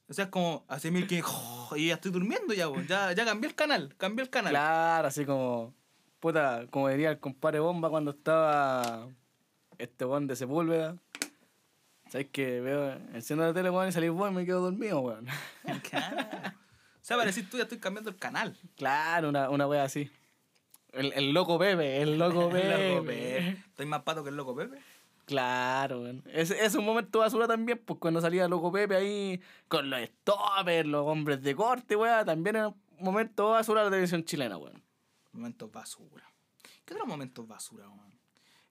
[0.07, 2.81] O sea, es como, hace 1500, y ya estoy durmiendo ya, po.
[2.81, 4.51] Ya, ya cambié el canal, cambié el canal.
[4.51, 5.75] Claro, así como.
[6.19, 9.07] Puta, como diría el compadre Bomba cuando estaba
[9.77, 10.97] este weón de Sepúlveda.
[12.09, 15.27] ¿Sabes que Veo, enciendo la tele, weón, y salís vos y me quedo dormido, weón.
[15.89, 16.17] Claro.
[16.17, 18.57] O sea, para decir tú ya estoy cambiando el canal.
[18.75, 20.09] Claro, una, una wea así.
[20.95, 22.73] El, el loco Pepe, el loco Pepe.
[22.73, 23.49] El loco Pepe.
[23.67, 24.79] Estoy más pato que el loco Pepe.
[25.25, 26.23] Claro, weón.
[26.31, 30.87] Es, es un momento basura también, pues cuando salía loco Pepe ahí con los stoppers,
[30.87, 32.25] los hombres de corte, weón.
[32.25, 34.81] También era un momento basura de la televisión chilena, weón.
[35.33, 36.23] Momentos basura.
[36.85, 38.15] ¿Qué otros momentos basura, weón?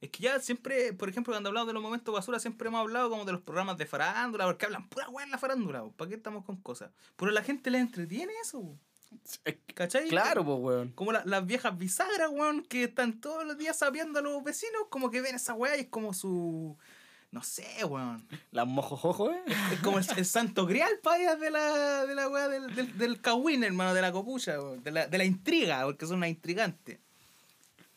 [0.01, 3.11] Es que ya siempre, por ejemplo, cuando hablamos de los momentos basura, siempre hemos hablado
[3.11, 5.93] como de los programas de farándula, porque hablan pura weá en la farándula, weón.
[5.95, 6.91] ¿para qué estamos con cosas?
[7.17, 8.81] Pero a la gente le entretiene eso, weón.
[9.75, 10.09] ¿cachai?
[10.09, 10.89] claro, pues, weón.
[10.93, 14.83] Como la- las viejas bisagras, weón, que están todos los días sabiendo a los vecinos,
[14.91, 16.77] como que ven esa weá y es como su.
[17.31, 18.25] No sé, weón.
[18.53, 19.43] Las mojojojo, eh.
[19.73, 23.21] Es como el, el santo grial ellas de la, de la weá del, del, del
[23.21, 27.01] cagüín, hermano, de la copucha, weón, de la, de la intriga, porque son unas intrigantes.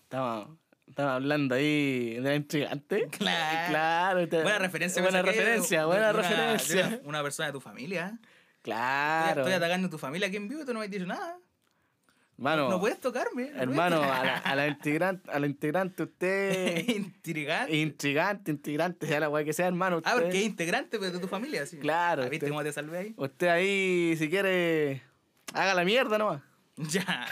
[0.03, 0.49] Estamos,
[0.87, 3.07] estamos hablando ahí de la intrigante.
[3.17, 3.69] Claro.
[3.69, 4.27] Claro.
[4.43, 6.87] Buena referencia, Buena referencia, buena una- referencia.
[6.87, 8.13] Una, una persona de tu familia.
[8.19, 8.27] ¿eh?
[8.67, 9.41] Claro.
[9.41, 11.37] Estoy atacando a tu familia aquí en vivo y tú no me has dicho nada.
[12.37, 13.49] Hermano, No puedes tocarme.
[13.49, 16.85] no hermano, puedes- a la, a la integrante, a la integrante usted.
[16.89, 17.75] Intrigante.
[17.77, 19.97] intrigante, intrigante, sea la weá que sea, hermano.
[19.97, 21.77] Usted, Ah, porque es integrante pues, de tu familia, sí.
[21.77, 23.13] Claro, Ah, ¿Viste usted- cómo te salvé ahí?
[23.17, 25.01] usted ahí, si quiere,
[25.53, 26.41] haga la mierda nomás.
[26.91, 27.27] Ya.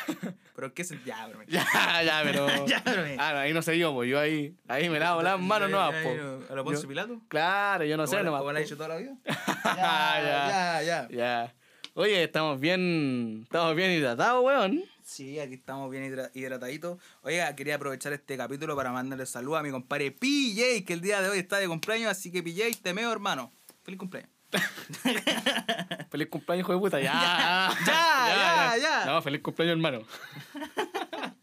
[0.55, 0.97] Pero qué se.
[1.05, 1.39] Ya, bro.
[1.47, 1.63] Ya,
[2.03, 2.65] ya, pero.
[2.65, 5.39] Ya, pero- Ah, no, ahí no sé yo, pues yo ahí, ahí me lavo las
[5.39, 6.49] manos nomás, Ya, pues.
[6.49, 7.21] ¿A lo Poncio Yo- Pilato?
[7.27, 8.39] Claro, yo no sé ¿Cómo la- nomás.
[8.41, 8.65] ¿Cómo la he po.
[8.65, 9.13] hecho toda la vida?
[9.65, 11.07] ya, ya, ya.
[11.09, 11.55] Ya.
[11.93, 14.83] Oye, estamos bien, estamos bien hidratados, weón.
[15.03, 16.97] Sí, aquí estamos bien hidra- hidrataditos.
[17.21, 21.21] Oiga, quería aprovechar este capítulo para mandarle saludos a mi compadre PJ, que el día
[21.21, 23.51] de hoy está de cumpleaños, así que PJ, te meo, hermano.
[23.83, 24.31] Feliz cumpleaños.
[26.09, 26.99] Feliz cumpleaños, hijo de puta.
[27.01, 29.05] Ya, ya, ya, ya.
[29.05, 30.01] No, feliz cumpleaños, hermano.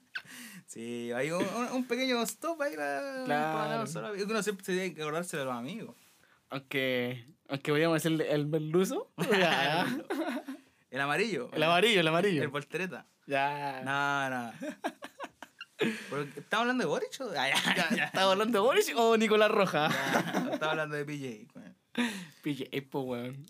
[0.67, 3.85] Sí, hay un, un- pequeño stop ahí para, Claro.
[3.93, 5.95] para Uno siempre se tiene que acordarse de los amigos.
[6.49, 9.13] Aunque, aunque podríamos decir el merluzo.
[10.91, 11.51] El amarillo.
[11.53, 12.43] El amarillo, el amarillo.
[12.43, 13.07] El voltereta.
[13.27, 13.83] Ya.
[13.85, 14.53] No, no.
[16.37, 17.11] ¿Estamos hablando de Boric.
[17.13, 19.91] ¿Estás hablando de Boris o Nicolás Roja?
[19.91, 21.52] Ya, Estaba hablando de PJ.
[22.43, 23.47] PJ, po, weón.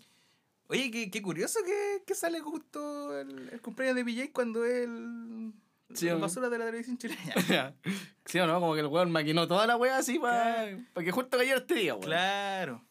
[0.67, 5.53] Oye, qué, qué curioso que, que sale justo el, el cumpleaños de PJ cuando él.
[5.93, 7.75] Sí, la basura de la televisión chilena.
[8.25, 11.37] sí o no, como que el weón maquinó toda la weá así para que justo
[11.37, 12.05] cayera este día, weón.
[12.05, 12.83] Claro.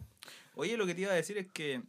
[0.54, 1.82] Oye, lo que te iba a decir es que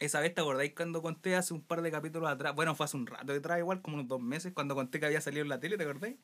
[0.00, 2.96] esa vez te acordáis cuando conté hace un par de capítulos atrás, bueno, fue hace
[2.96, 5.60] un rato detrás, igual como unos dos meses, cuando conté que había salido en la
[5.60, 6.16] tele, ¿te acordáis?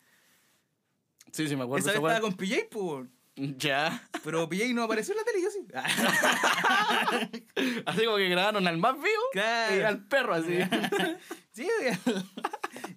[1.32, 1.88] Sí, sí, me acuerdo.
[1.88, 3.08] esa vez estaba con PJ, pues.
[3.36, 4.08] Ya.
[4.24, 5.55] Pero PJ no apareció en la tele, yo sí.
[7.86, 9.76] Así como que grabaron al más vivo Claro.
[9.76, 10.58] y al perro así.
[11.52, 11.68] sí,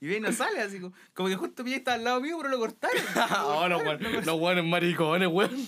[0.01, 2.49] y bien no sale, así como, como que justo PJ estaba al lado mío, pero
[2.49, 2.97] lo cortaron.
[3.45, 5.67] oh, los weones, los weones maricones, weón.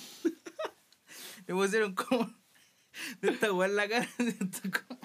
[1.47, 2.31] Le pusieron como
[3.21, 4.07] de esta weá en la cara.
[4.17, 5.01] de esta como-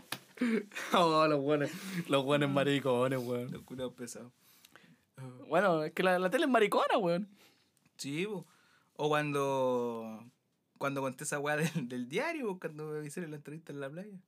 [0.93, 1.71] Oh, los weones,
[2.09, 3.51] los weones maricones, weón.
[3.53, 4.33] Los curados pesados.
[5.49, 7.29] Bueno, es que la, la tele es maricona, weón.
[7.97, 8.47] Sí, po.
[8.97, 10.23] o cuando
[10.79, 13.91] cuando conté esa weá del, del diario, po, cuando me hicieron la entrevista en la
[13.91, 14.19] playa.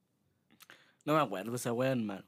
[1.05, 2.25] No me acuerdo esa weá, hermano.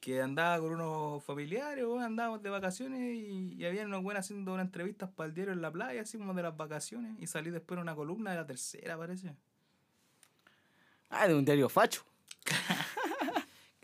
[0.00, 4.52] Que andaba con unos familiares, weón, andábamos de vacaciones y, y había unos buenos haciendo
[4.52, 7.14] unas entrevistas para el diario en la playa, así como de las vacaciones.
[7.18, 9.34] Y salí después en una columna de la tercera, parece.
[11.08, 12.04] Ah, de un diario facho.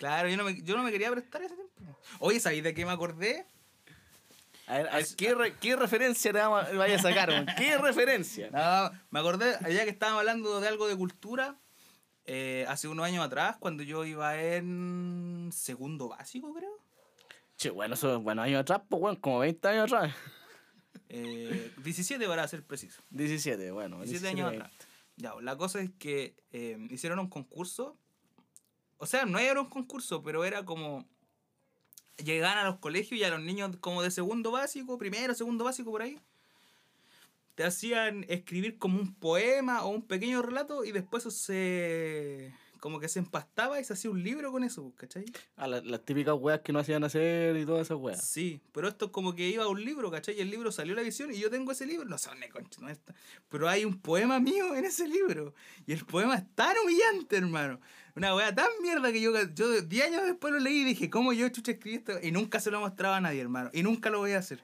[0.01, 1.99] Claro, yo no me, yo no me quería prestar ese tiempo.
[2.21, 3.45] Oye, ¿sabéis de qué me acordé?
[4.71, 6.39] A ver, a ver, ¿qué, re- ¿qué referencia te
[6.77, 7.55] vaya a sacar?
[7.57, 8.51] ¿Qué referencia?
[8.51, 11.57] No, me acordé, ya que estábamos hablando de algo de cultura,
[12.25, 16.79] eh, hace unos años atrás, cuando yo iba en segundo básico, creo.
[17.57, 20.15] Che, bueno, eso es buenos años atrás, pues, weón, como 20 años atrás.
[21.09, 23.03] Eh, 17 para ser preciso.
[23.11, 23.97] 17, bueno.
[23.99, 24.71] 17 años atrás.
[25.17, 27.97] Ya, la cosa es que eh, hicieron un concurso.
[28.99, 31.05] O sea, no era un concurso, pero era como.
[32.17, 35.91] Llegaban a los colegios y a los niños como de segundo básico, primero, segundo básico
[35.91, 36.19] por ahí.
[37.55, 42.55] Te hacían escribir como un poema o un pequeño relato y después se.
[42.81, 45.25] Como que se empastaba y se hacía un libro con eso, ¿cachai?
[45.57, 48.25] Ah, la- las típicas weas que no hacían hacer y todas esas weas.
[48.27, 50.37] Sí, pero esto es como que iba a un libro, ¿cachai?
[50.37, 52.05] Y el libro salió a la visión y yo tengo ese libro.
[52.09, 53.15] No sé dónde concha, no está.
[53.49, 55.55] Pero hay un poema mío en ese libro.
[55.87, 57.81] Y el poema es tan humillante, hermano.
[58.17, 61.33] Una weá tan mierda que yo, yo 10 años después lo leí y dije, ¿cómo
[61.33, 62.13] yo chucha escribí esto?
[62.23, 63.71] Y nunca se lo mostraba a nadie, hermano.
[63.73, 64.63] Y nunca lo voy a hacer.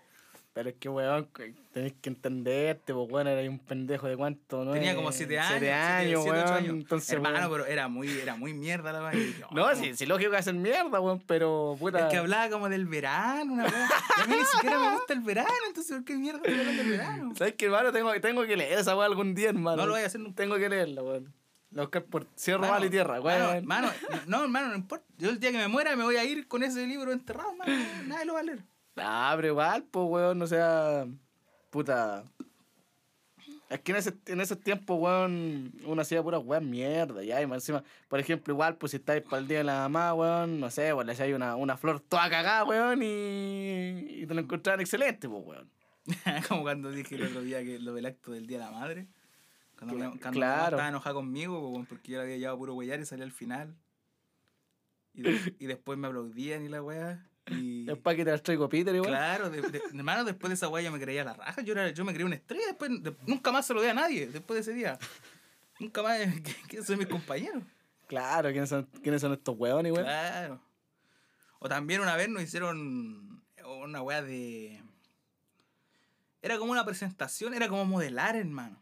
[0.57, 4.65] Pero es que, weón, que tenés que entenderte, pues, weón, era un pendejo de cuánto,
[4.65, 4.73] ¿no?
[4.73, 5.51] Tenía como 7 años.
[5.51, 6.57] 7 años, siete, ocho weón.
[6.57, 6.75] años.
[6.77, 7.51] Entonces, hermano, weón.
[7.53, 9.75] pero era muy, era muy mierda la oh, No, ¿cómo?
[9.75, 12.07] sí, sí, lógico que hacen mierda, weón, pero, puta.
[12.07, 13.89] Es que hablaba como del verano, una weá.
[14.17, 16.91] Y a mí ni siquiera me gusta el verano, entonces ¿por qué mierda hablando del
[16.91, 17.33] verano?
[17.37, 17.93] ¿Sabes qué, hermano?
[17.93, 19.77] Tengo, tengo que leer esa weá algún día, hermano.
[19.77, 20.37] No lo voy a hacer nunca.
[20.37, 21.35] Tengo que leerla, weón.
[21.71, 23.67] La buscar por cielo, Mano, mar y tierra, mano, weón.
[23.67, 23.91] Mano,
[24.27, 25.05] no, hermano, no importa.
[25.19, 27.75] Yo el día que me muera me voy a ir con ese libro enterrado, mano.
[28.07, 28.76] Nadie lo va a leer.
[28.97, 31.07] Ah, pero igual, pues, weón, o sea.
[31.71, 32.25] Puta.
[33.69, 37.47] Es que en, ese, en esos tiempos, weón, uno hacía puras weón mierda, ya, y
[37.49, 40.61] más encima, por ejemplo, igual, pues si estáis para el día de la mamá, weón,
[40.61, 44.41] no sé, weón, le echáis una, una flor toda cagada, weón, y, y te lo
[44.41, 45.69] encontraban excelente, pues, weón.
[46.49, 49.09] Como cuando dije el otro día que lo del acto del Día de la Madre.
[49.77, 50.77] Cuando, me, cuando claro.
[50.77, 53.75] estaba enojada conmigo weón, porque yo la había llevado puro huellar y salí al final.
[55.13, 57.27] Y, de- y después me aplaudían y la weá.
[57.49, 59.11] Y, Es para que te las traigo Peter, igual.
[59.13, 61.63] claro, de- de- hermano, después de esa weá yo me creía la raja.
[61.63, 62.67] Yo, era, yo me creía una estrella.
[62.67, 64.99] Después, de- nunca más se lo di a nadie después de ese día.
[65.79, 66.19] Nunca más.
[66.69, 67.63] que soy mis compañeros.
[68.09, 70.05] Claro, ¿quiénes son, quiénes son estos weones, weón?
[70.05, 70.61] Claro.
[71.59, 74.83] O también una vez nos hicieron una weá de.
[76.43, 78.81] Era como una presentación, era como modelar, hermano.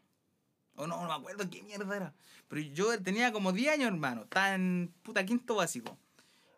[0.76, 2.14] O no, no me acuerdo qué mierda era.
[2.48, 4.22] Pero yo tenía como 10 años, hermano.
[4.22, 5.96] Estaba en puta quinto básico.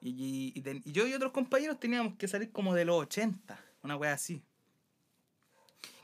[0.01, 2.97] Y, y- y ten- y yo y otros compañeros teníamos que salir como de los
[3.03, 3.59] 80.
[3.83, 4.43] Una weá así.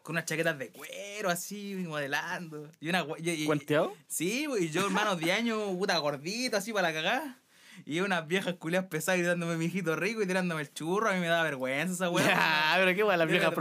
[0.02, 2.68] Con unas chaquetas de cuero, así, modelando.
[2.80, 3.04] Y una
[3.46, 3.94] ¿Cuenteado?
[4.08, 7.38] Sí, pues, y yo, hermano, 10 años, puta gordito, así para la cagada.
[7.86, 11.08] Y unas viejas culias pesadas y dándome mi hijito rico y tirándome el churro.
[11.08, 12.26] A mí me daba vergüenza esa weá.
[12.36, 13.54] Ah, pero qué weón, las De viejas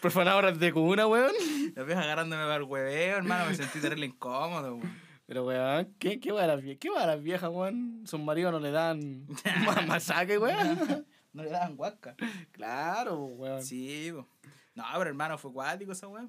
[0.00, 1.32] profanadoras de cuna, weón.
[1.74, 3.46] Las viejas agarrándome para el hueveo, hermano.
[3.50, 5.09] Me sentí terrible incómodo, weón.
[5.30, 6.78] Pero, weón, ¿qué, qué weón las viejas?
[6.80, 8.02] ¿Qué weón las viejas, weón?
[8.04, 9.28] Sus maridos no le dan
[9.64, 11.06] ma- masaje, weón.
[11.32, 12.16] No le daban guasca.
[12.50, 13.62] claro, weón.
[13.62, 14.26] Sí, po.
[14.74, 16.26] No, pero hermano, fue cuático esa weá.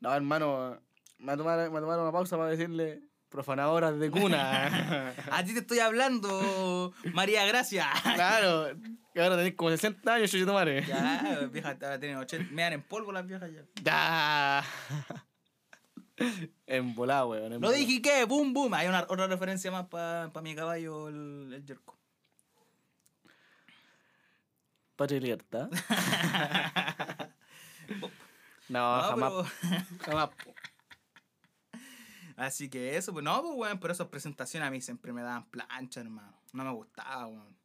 [0.00, 0.80] No, hermano,
[1.18, 5.12] me voy a tomar, me voy a tomar una pausa para decirle profanadoras de cuna.
[5.30, 7.88] A ti te estoy hablando, María Gracia.
[8.14, 8.74] claro,
[9.12, 10.82] que ahora tenéis como 60 años, yo tomare.
[10.86, 12.50] Ya, las viejas ahora tienen 80.
[12.54, 13.64] Me dan en polvo las viejas ya.
[13.82, 14.64] Ya.
[16.66, 17.48] Embolado, weón.
[17.50, 17.78] Lo embolado.
[17.78, 18.74] dije que, boom, boom.
[18.74, 21.98] Hay una, otra referencia más para mi caballo, el, el yerco.
[24.96, 25.68] Patria y libertad.
[28.68, 29.32] no, No, jamás.
[29.60, 30.30] pero- Jamás.
[32.36, 35.44] Así que eso, pues no, pues weón, pero esas presentaciones a mí siempre me daban
[35.50, 36.36] plancha, hermano.
[36.52, 37.56] No me gustaba, weón.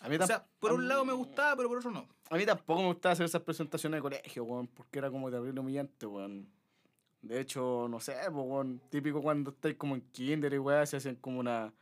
[0.00, 2.08] A mí, O sea, por un lado me gustaba, pero por otro no.
[2.30, 5.60] A mí tampoco me gustaba hacer esas presentaciones de colegio, weón, porque era como terrible
[5.60, 6.48] humillante, weón.
[7.22, 11.16] De hecho, no sé, pues, típico cuando estáis como en kinder y weón, se hacen
[11.16, 11.72] como una,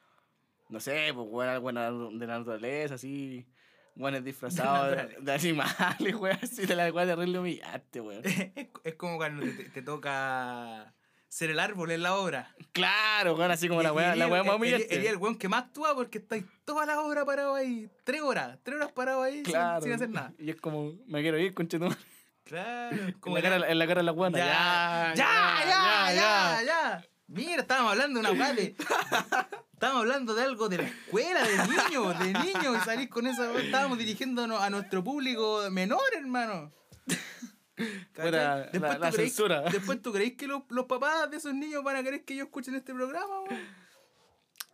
[0.69, 3.47] no sé, pues, weón, algo de la- de la naturaleza, así,
[3.95, 8.23] weones disfrazados de, de animales, weón, así, de la weón terrible humillante, weón.
[8.25, 10.93] es, es como cuando te, te toca
[11.29, 12.55] ser el árbol en la obra.
[12.73, 14.93] Claro, weón, así como la Y- weá, y la weá más humillante.
[14.93, 17.89] El, el, weón que más actúa porque estáis toda la hora parado ahí.
[18.03, 18.59] Tres horas.
[18.65, 19.83] Tres horas parado ahí sin- Claro.
[19.83, 20.33] sin, hacer nada.
[20.39, 22.01] Y es como, me quiero ir, conchetumare.
[22.49, 22.97] Claro.
[23.27, 24.39] En la, cara, en la cara de la guana.
[24.39, 28.75] ya, ya, ya, ya, ya, Mira, estábamos hablando de una de.
[29.79, 33.53] Estábamos hablando de algo de la escuela, de niños, de niños, y salís con esa.
[33.61, 36.73] Estábamos dirigiéndonos a nuestro público menor, hermano.
[38.13, 39.61] Fuera la- tú la creís- censura.
[39.71, 42.47] Después tú creéis que los, los papás de esos niños van a querer que ellos
[42.47, 43.45] escuchen este programa.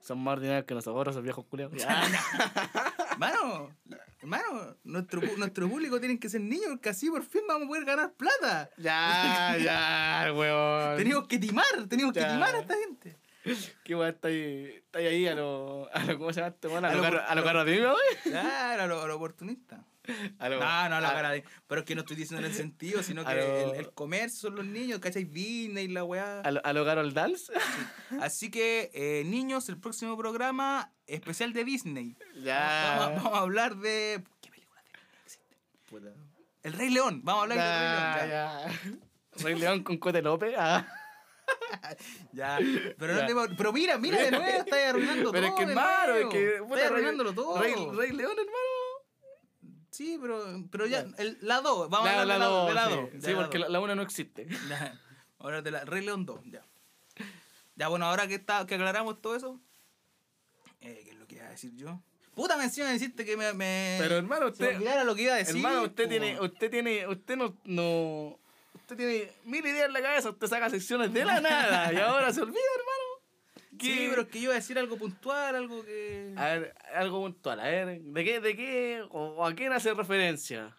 [0.04, 1.74] Son más ordinarios que nosotros, esos viejos culiados.
[3.18, 3.70] Mano,
[4.20, 7.84] hermano, nuestro, nuestro público tienen que ser niños porque así por fin vamos a poder
[7.84, 8.68] ganar plata.
[8.76, 10.96] Ya, ya, weón.
[10.98, 12.32] Tenemos que timar, tenemos que Ya.
[12.34, 13.16] timar a esta gente.
[13.84, 14.72] ¿Qué weón está ahí?
[14.84, 16.18] Está ahí, a lo, a lo.
[16.18, 16.84] ¿Cómo se llama este weón?
[16.84, 17.86] A, A lo lo- caro- a lo caro de mí.
[18.24, 19.84] Claro, a lo, a lo oportunista.
[20.38, 21.44] A lo- No, no, la cara de.
[21.66, 24.56] Pero es que no estoy diciendo en el sentido, sino que el, el comercio son
[24.56, 25.24] los niños, ¿cachai?
[25.24, 26.40] Disney y la weá.
[26.40, 27.50] A lo, a lo Carol Dals.
[28.20, 32.16] Así que, eh, niños, el próximo programa especial de Disney.
[32.42, 32.96] Ya.
[32.98, 34.22] Vamos, vamos a hablar de.
[34.42, 34.82] ¿Qué película
[35.24, 35.56] existe?
[36.62, 37.20] El Rey León.
[37.24, 38.80] Vamos a hablar del Rey León.
[39.36, 39.42] Ya.
[39.44, 40.54] Rey León con Cote López.
[40.58, 40.86] Ah.
[42.32, 42.58] Ya,
[42.98, 43.28] pero, Ya.
[43.28, 45.58] no te- pero mira, mira de nuevo, estás arruinando Pero es todo.
[45.58, 46.48] que de hermano, es que.
[46.54, 47.60] Estás puta, arruinándolo todo.
[47.60, 48.83] Rey, Rey León, hermano.
[49.94, 52.66] Sí, pero, pero ya, el, la 2, vamos a La- hablar la de la dos,
[52.66, 52.68] 2.
[52.68, 53.10] De la sí.
[53.16, 53.24] 2.
[53.24, 54.48] Sí, porque la, la una no existe.
[55.38, 56.62] A hablar de la Rey León 2, ya.
[57.76, 59.60] Ya, bueno, ahora que, está, que aclaramos todo eso,
[60.80, 62.00] eh, ¿qué es lo que iba a decir yo?
[62.34, 64.76] Puta, me encima de decirte que me, me Pero hermano, se usted.
[64.76, 65.54] olvidara lo que iba a decir.
[65.56, 68.38] Hermano, usted tiene, usted tiene, usted no, no,
[68.74, 72.32] usted tiene mil ideas en la cabeza, usted saca secciones de la nada y ahora
[72.32, 72.93] se olvida, hermano.
[73.80, 76.32] Sí, pero es que yo iba a decir algo puntual, algo que...
[76.36, 79.92] A ver, algo puntual, a ver, ¿de qué, de qué, o, o a quién hace
[79.94, 80.76] referencia?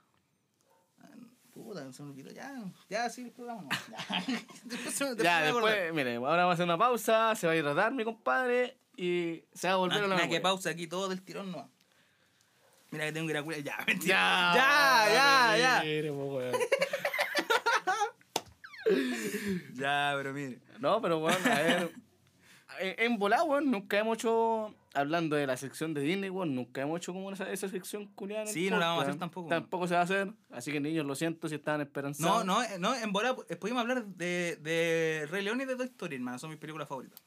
[1.53, 2.53] Puta, se me olvidó, ya,
[2.89, 3.65] ya, sí, después vamos.
[3.97, 7.53] Ya, después después ya, a después, mire, ahora vamos a hacer una pausa, se va
[7.53, 10.87] a hidratar mi compadre y se va a volver a la Mira que pausa aquí
[10.87, 11.71] todo del tirón no.
[12.91, 13.61] Mira que tengo que ir a curar.
[13.61, 14.53] Ya, mentira.
[14.55, 16.11] Ya, ya, ya, ya.
[16.11, 16.55] weón.
[19.73, 20.59] Ya, pero mire.
[20.79, 21.91] No, pero bueno, a ver.
[22.79, 24.73] En, en volado, weón, nunca hemos hecho.
[24.93, 28.45] Hablando de la sección de Disney, weón, nunca hemos hecho como esa, esa sección culiada.
[28.47, 29.49] Sí, no la vamos a hacer tampoco.
[29.49, 30.31] Tampoco se va a hacer.
[30.51, 32.45] Así que niños, lo siento si estaban No, esperanzados.
[32.45, 35.85] no, eh, no, en bola eh, podíamos hablar de, de Rey León y de Toy
[35.87, 36.39] Story, hermano.
[36.39, 37.21] Son mis películas favoritas.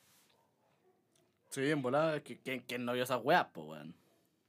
[1.50, 3.94] Sí, en volado, es que ¿quién, quién no vio esas weas, po, weón?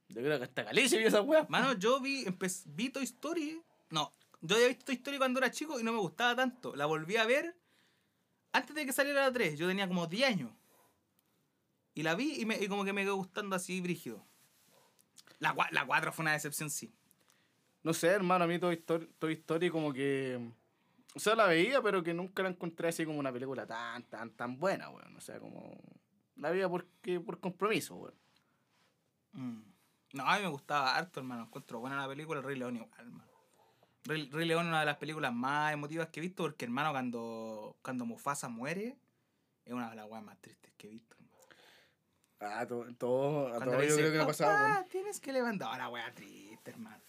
[0.10, 1.50] Yo creo que hasta Galicia vio esas weas.
[1.50, 2.26] Mano, yo vi,
[2.66, 3.62] vi Toy Story.
[3.90, 6.76] No, yo había visto Toy Story cuando era chico y no me gustaba tanto.
[6.76, 7.56] La volví a ver
[8.54, 9.58] antes de que saliera la 3.
[9.60, 10.52] Yo tenía como 10 años.
[12.00, 14.26] Y la vi y, me, y como que me quedó gustando así brígido.
[15.40, 16.94] La, la 4 fue una decepción, sí.
[17.84, 20.40] No sé, hermano, a mí Toy Story, Toy Story como que...
[21.14, 24.30] O sea, la veía, pero que nunca la encontré así como una película tan, tan,
[24.32, 25.14] tan buena, weón.
[25.18, 25.78] O sea, como...
[26.38, 28.16] La veía porque, por compromiso, weón.
[29.34, 29.62] Mm.
[30.14, 31.44] No, a mí me gustaba harto, hermano.
[31.44, 33.30] Encuentro buena la película, El Rey León igual, hermano.
[34.06, 36.92] Rey, Rey León es una de las películas más emotivas que he visto porque, hermano,
[36.92, 38.98] cuando, cuando Mufasa muere,
[39.66, 41.19] es una de las weas más tristes que he visto.
[42.40, 44.90] Ah, todo, todo, a todo yo creo que le ha pasado, "Papá, weón.
[44.90, 45.70] tienes que levantar.
[45.70, 47.02] Ahora, wea triste, hermano.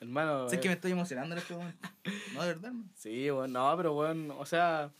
[0.00, 0.48] Hermano...
[0.50, 1.88] Sé eh, que me estoy emocionando en este momento.
[2.34, 2.90] No, de verdad, hermano.
[2.94, 4.90] Sí, bueno, no, pero bueno, o sea...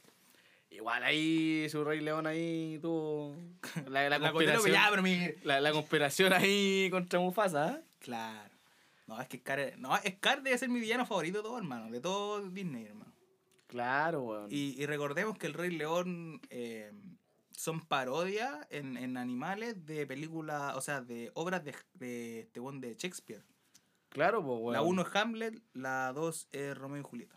[0.70, 3.36] Igual ahí, su Rey León ahí tuvo...
[3.88, 7.80] La, la, La conspiración, Cotelo, ya, la, la conspiración ahí contra Mufasa, ¿eh?
[8.00, 8.50] Claro.
[9.06, 11.90] No, es que Scar, no, Scar debe ser mi villano favorito de todo, hermano.
[11.90, 13.12] De todo Disney, hermano.
[13.66, 14.46] Claro, weón.
[14.50, 16.90] Y, y recordemos que el Rey León eh,
[17.56, 22.94] son parodias en, en animales de películas, o sea, de obras de, de, este de
[22.96, 23.44] Shakespeare.
[24.08, 24.72] Claro, pues, weón.
[24.74, 27.36] La 1 es Hamlet, la 2 es Romeo y Julieta.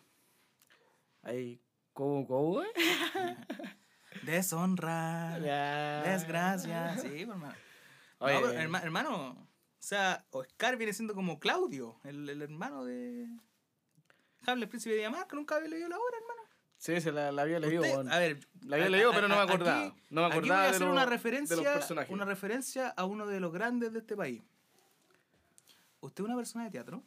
[1.23, 1.61] Ahí,
[1.93, 2.67] ¿cómo, cómo, eh?
[4.23, 6.03] Deshonra, Ya.
[6.03, 6.97] desgracia.
[6.97, 7.53] Sí, hermano.
[8.19, 9.47] Oye, No, pero, herma- hermano, o
[9.79, 13.27] sea, Oscar viene siendo como Claudio, el, el hermano de
[14.45, 15.35] Hamlet, príncipe de Dinamarca.
[15.35, 16.46] Nunca había leído la obra, hermano.
[16.77, 19.87] Sí, se la, la había leído, a ver, La había leído, pero no me acordaba.
[19.87, 22.11] aquí- no me aquí acordaba voy a de, los- una de referencia, los personajes.
[22.11, 24.43] una referencia a uno de los grandes de este país.
[25.99, 27.03] ¿Usted es una persona de teatro?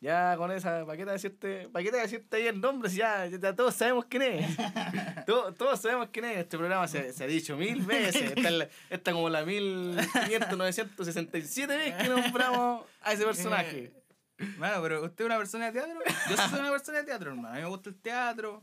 [0.00, 2.90] Ya con esa, ¿para qué te decirte, para qué te decirte ahí el nombre?
[2.90, 4.56] Si ya, ya todos sabemos quién es.
[5.26, 6.38] todos, todos sabemos quién es.
[6.38, 8.32] Este programa se, se ha dicho mil veces.
[8.36, 13.92] Esta, es la- esta es como la 1500, 967 vez que nombramos a ese personaje.
[14.58, 16.00] Bueno, pero usted es una persona de teatro.
[16.30, 17.48] Yo soy una persona de teatro, hermano.
[17.48, 18.62] A mí me gusta el teatro.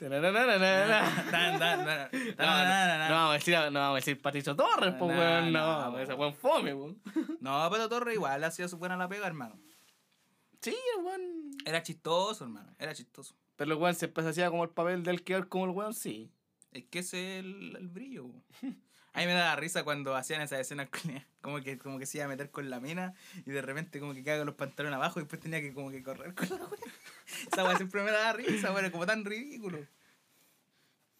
[0.00, 5.20] No, tan, no, no vamos a decir, no vamos a decir Patricio Torres, pues, No,
[5.20, 5.52] weón.
[5.52, 7.00] no, ese buen fome, weón.
[7.40, 9.58] No, pero Torre igual hacía su buena la pega, hermano.
[10.60, 11.50] Sí, el weón.
[11.64, 12.74] Era chistoso, hermano.
[12.78, 13.34] Era chistoso.
[13.56, 16.30] Pero el weón se hacía como el papel del que como el weón, sí.
[16.72, 18.28] Es que ese es el, el brillo.
[18.28, 18.44] po.
[19.14, 20.88] A mí me daba risa cuando hacían esas escenas
[21.42, 24.14] como que, como que se iba a meter con la mina y de repente como
[24.14, 26.92] que caga los pantalones abajo y después tenía que como que correr con la wea.
[27.52, 29.86] Esa wea siempre me daba risa, era como tan ridículo.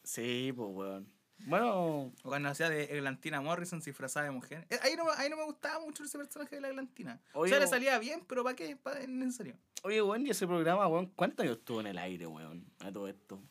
[0.05, 1.13] Sí, pues, weón.
[1.45, 1.75] Bueno,
[2.07, 4.65] O cuando hacía de Eglantina Morrison disfrazada de mujer.
[4.71, 7.21] Eh, Ahí no, ahí no me gustaba mucho ese personaje de la Eglantina.
[7.33, 8.77] o sea, le salía bien, pero ¿para qué?
[8.77, 9.57] ¿Para necesario?
[9.83, 12.65] oye, weón, y ese programa, weón, ¿cuántos años estuvo en el aire, weón?
[12.79, 13.43] A todo esto.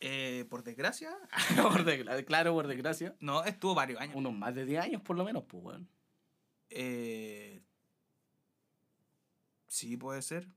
[0.00, 1.16] Eh, por desgracia,
[1.62, 1.84] por
[2.24, 3.16] claro, por desgracia.
[3.20, 4.16] no, estuvo varios años.
[4.16, 5.88] Unos más de 10 años, por lo menos, pues, weón.
[6.70, 7.62] Eh,
[9.68, 10.48] sí, puede ser.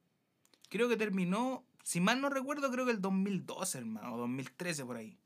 [0.69, 4.97] Creo que terminó, si mal no recuerdo, creo que el 2012, hermano, o 2013 por
[4.97, 5.17] ahí.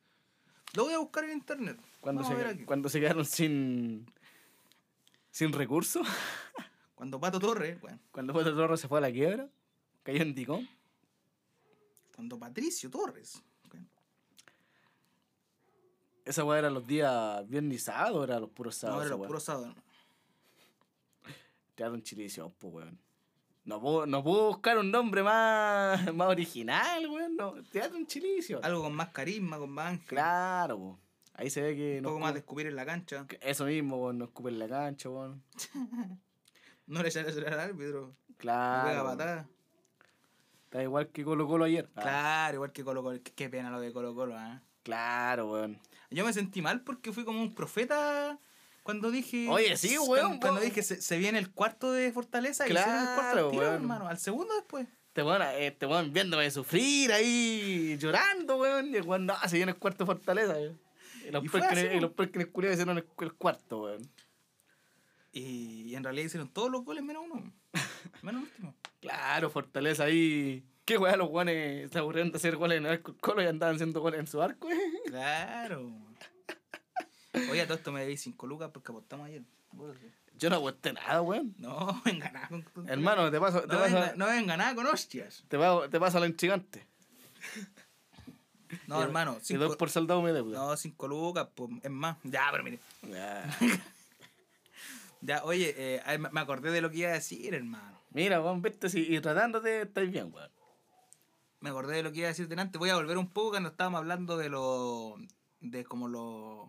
[0.73, 1.79] Lo voy a buscar en internet.
[1.99, 4.05] Cuando se, cuando se quedaron sin.
[5.31, 6.07] sin recursos.
[6.95, 9.49] Cuando Pato Torres, bueno, Cuando Pato Torres se fue a la quiebra.
[10.03, 10.69] Cayó en Dicón.
[12.15, 13.41] cuando Patricio Torres.
[16.25, 19.01] Esa weá era los días viernes y sábado, era los puros No, sábados.
[19.01, 19.75] era esa los puros sábados.
[21.75, 22.99] Teatro en Chilevisión, pues, weón.
[23.63, 27.35] No puedo, no puedo buscar un nombre más, más original, weón.
[27.35, 27.53] No.
[27.71, 28.63] Teatro en Chilevisión.
[28.63, 30.07] Algo con más carisma, con más ángel.
[30.07, 30.99] Claro, po.
[31.33, 33.25] Ahí se ve que Un no poco más de escu- escupir en la cancha.
[33.41, 34.17] Eso mismo, weón.
[34.19, 35.43] No escupen la cancha, weón.
[36.87, 38.07] No le echar a al árbitro.
[38.07, 39.03] No Claro.
[39.05, 39.17] weón.
[39.17, 39.47] patada.
[40.65, 41.89] Está igual que Colo Colo ayer.
[41.95, 43.19] Ah, Claro, igual que Colo Colo.
[43.35, 44.61] Qué- pena lo de Colo Colo, ¿ah?
[44.83, 45.79] Claro, weón.
[46.09, 48.37] Yo me sentí mal porque fui como un profeta
[48.83, 49.47] cuando dije.
[49.49, 52.93] Oye, sí, cuando- weón, Cuando, dije se, se viene el cuarto de Fortaleza y hicieron
[52.99, 53.73] el cuarto Claro, al tiro, weón.
[53.75, 54.07] hermano.
[54.07, 54.87] Al segundo después.
[55.07, 58.87] Este weón, este weón viéndome sufrir ahí, llorando, weón.
[58.93, 60.79] Y el weón, no, se viene el cuarto de Fortaleza, weón.
[61.27, 61.43] Y los
[62.13, 64.09] perkins los culiados hicieron el, el cuarto, weón.
[65.33, 67.53] Y, y en realidad hicieron todos los goles menos uno.
[68.21, 68.75] menos el último.
[69.01, 70.63] Claro, Fortaleza ahí.
[70.85, 74.01] Qué weón, los weones se aburrieron de hacer goles en el Colo y andaban haciendo
[74.01, 74.79] goles en su arco, eh.
[75.05, 75.91] Claro.
[77.49, 79.43] Oye, a todo esto me debí 5 lucas porque apostamos ayer.
[80.37, 81.53] Yo no aposté nada, weón.
[81.59, 84.75] No, venga nada con con- Hermano, te paso, te No venga, paso, no venga nada
[84.75, 85.43] con hostias.
[85.47, 86.85] te paso, te paso a la intrigante.
[88.87, 89.37] No, Y- hermano.
[89.47, 90.57] Y dos por soldado me deuda.
[90.57, 92.17] no, 5 lucas, pues, es más.
[92.23, 92.79] Ya, pero mire.
[93.03, 93.57] Ya.
[95.23, 97.95] Ya, oye, eh, me acordé de lo que iba a decir, hermano.
[98.09, 100.49] Mira, weón, viste, si, y tratándote, estáis bien, weón.
[101.61, 102.77] Me acordé de lo que iba a decir delante.
[102.77, 105.15] Voy a volver un poco cuando estábamos hablando de lo.
[105.61, 106.67] de como los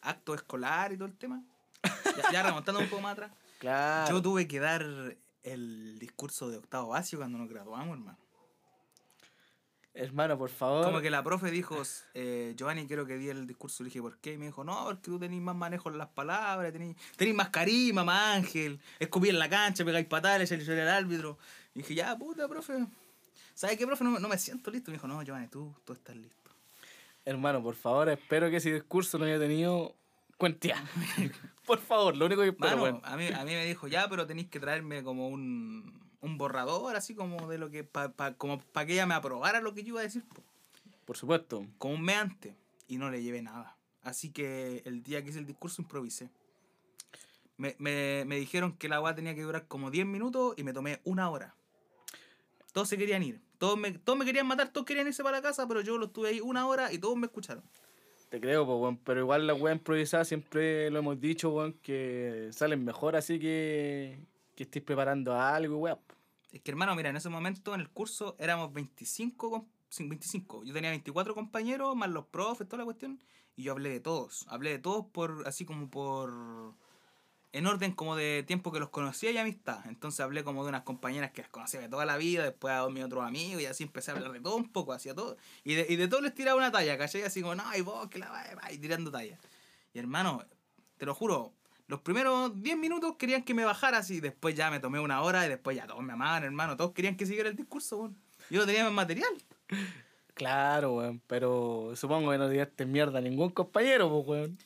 [0.00, 1.42] actos escolares y todo el tema.
[2.16, 3.30] Ya, ya remontando un poco más atrás.
[3.58, 4.14] Claro.
[4.14, 4.84] Yo tuve que dar
[5.42, 8.18] el discurso de octavo básico cuando nos graduamos, hermano.
[9.94, 10.84] Hermano, por favor.
[10.84, 11.80] Como que la profe dijo,
[12.12, 13.82] eh, Giovanni, quiero que di el discurso.
[13.82, 14.34] Le dije, ¿por qué?
[14.34, 17.48] Y me dijo, no, porque tú tenés más manejo en las palabras, tenés, tenés más
[17.48, 21.38] carisma, más ángel, escupir en la cancha, pegáis patadas, le al árbitro.
[21.74, 22.86] Y dije, ya, puta, profe.
[23.56, 24.04] ¿Sabes qué, profe?
[24.04, 24.90] No, me- no me siento listo.
[24.92, 26.50] Me dijo, no, Giovanni, tú, tú estás listo.
[27.24, 29.96] Hermano, por favor, espero que ese discurso no haya tenido
[30.36, 30.76] cuentía.
[31.66, 33.00] por favor, lo único que espero, Mano, weón.
[33.02, 36.94] a, mí, a mí me dijo, ya, pero tenéis que traerme como un, un borrador,
[36.94, 39.82] así como de lo que, pa, pa- como para que ella me aprobara lo que
[39.82, 40.22] yo iba a decir.
[40.28, 40.42] po.
[41.06, 41.66] Por supuesto.
[41.78, 42.54] como un mes antes
[42.86, 43.76] y no le llevé nada.
[44.02, 46.28] Así que el día que hice el discurso improvisé.
[47.56, 50.72] Me, me, me dijeron que la agua tenía que durar como 10 minutos y me
[50.74, 51.54] tomé una hora.
[52.76, 53.40] Todos se querían ir.
[53.56, 56.08] Todos me, todos me querían matar, todos querían irse para la casa, pero yo lo
[56.08, 57.64] estuve ahí una hora y todos me escucharon.
[58.28, 58.98] Te creo, pues.
[59.02, 64.18] Pero igual las weas improvisadas siempre lo hemos dicho, weón, que salen mejor así que
[64.54, 65.98] que estés preparando algo, weón.
[66.52, 70.64] Es que hermano, mira, en ese momento en el curso éramos 25, com- sí, 25.
[70.64, 73.18] Yo tenía 24 compañeros, más los profes, toda la cuestión.
[73.56, 74.44] Y yo hablé de todos.
[74.50, 76.74] Hablé de todos por, así como por...
[77.56, 79.80] En orden como de tiempo que los conocía y amistad.
[79.86, 82.86] Entonces hablé como de unas compañeras que las conocía de toda la vida, después a
[82.90, 85.38] mis otros amigos y así empecé a hablar de todo un poco, hacía todo.
[85.64, 87.22] Y de, y de todo les tiraba una talla, ¿cachai?
[87.22, 89.38] Así como, no, y vos, que la va, va", y tirando talla.
[89.94, 90.44] Y hermano,
[90.98, 91.54] te lo juro,
[91.86, 95.46] los primeros 10 minutos querían que me bajara así, después ya me tomé una hora
[95.46, 98.16] y después ya todos me amaban, hermano, todos querían que siguiera el discurso, weón.
[98.50, 99.32] Yo no tenía más material.
[100.34, 101.22] Claro, weón.
[101.26, 104.58] Pero supongo que no tiraste mierda a ningún compañero, pues, weón.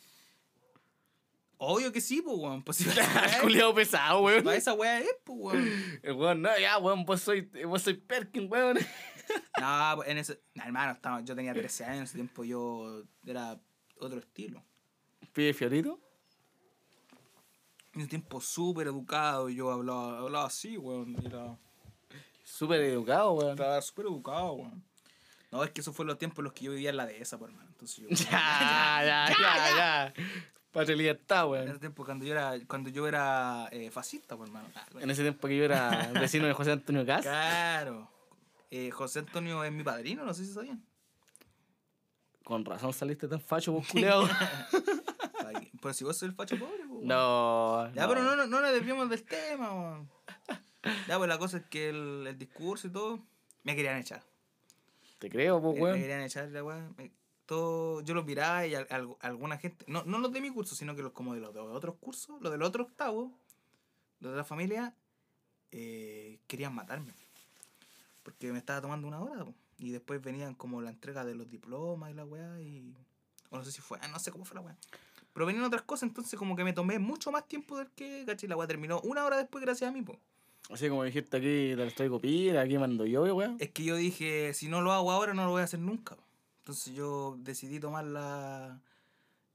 [1.63, 2.63] Obvio que sí, pues, weón.
[2.63, 2.85] Pues, si
[3.43, 4.43] Culeado pesado, weón.
[4.43, 6.01] para esa weá es, pues, weón.
[6.03, 8.79] El weón, no, ya, weón, vos soy, vos soy Perkin, weón.
[9.61, 10.41] No, pues, en ese.
[10.55, 13.61] No, hermano, estaba, yo tenía 13 años, en ese tiempo yo era
[13.99, 14.65] otro estilo.
[15.35, 16.01] Pide fiorito.
[17.93, 21.15] En ese tiempo súper educado y yo hablaba, hablaba así, weón.
[21.27, 21.59] Era,
[22.43, 23.51] Súper educado, weón.
[23.51, 24.83] estaba súper educado, weón.
[25.51, 27.39] No, es que esos fueron los tiempos en los que yo vivía en la dehesa,
[27.39, 27.69] pues, hermano.
[27.69, 28.09] Entonces yo.
[28.31, 30.15] Ya, ya, ya, ya.
[30.73, 31.68] Patria libertad, En weón.
[31.68, 34.68] ese tiempo cuando yo era, cuando yo era eh, fascista, pues, hermano.
[34.77, 37.23] Ah, En ese tiempo que yo era vecino de José Antonio Gas.
[37.23, 38.09] Claro.
[38.71, 40.85] Eh, José Antonio es mi padrino, no sé si sabían.
[42.45, 44.29] Con razón saliste tan facho, vos culeado.
[45.83, 47.07] Pero si vos sos el facho pobre, pues, weón.
[47.09, 47.91] no.
[47.95, 50.11] Ya, pero no, no, no nos desviamos del tema, weón.
[51.09, 53.18] Ya, pues la cosa es que el, el discurso y todo,
[53.62, 54.23] me querían echar.
[55.18, 55.99] Te creo, pues, Me, me weón.
[56.01, 57.11] querían echar la me-
[57.51, 60.94] yo los miraba y al- al- alguna gente, no, no los de mi curso, sino
[60.94, 63.32] que los como de los de otros cursos, los del otro octavo,
[64.20, 64.94] los de la familia,
[65.72, 67.12] eh, querían matarme.
[68.22, 69.55] Porque me estaba tomando una hora, po.
[69.78, 72.94] y después venían como la entrega de los diplomas y la weá, y.
[73.51, 74.76] O no sé si fue, ah, no sé cómo fue la weá.
[75.32, 78.48] Pero venían otras cosas, entonces como que me tomé mucho más tiempo del que, ¿cachai?
[78.48, 80.18] La weá terminó una hora después gracias a mí, po.
[80.70, 83.57] Así como dijiste aquí, te estoy copiando, aquí mando yo, weón.
[83.59, 86.16] Es que yo dije, si no lo hago ahora, no lo voy a hacer nunca.
[86.61, 88.81] Entonces yo decidí tomar la,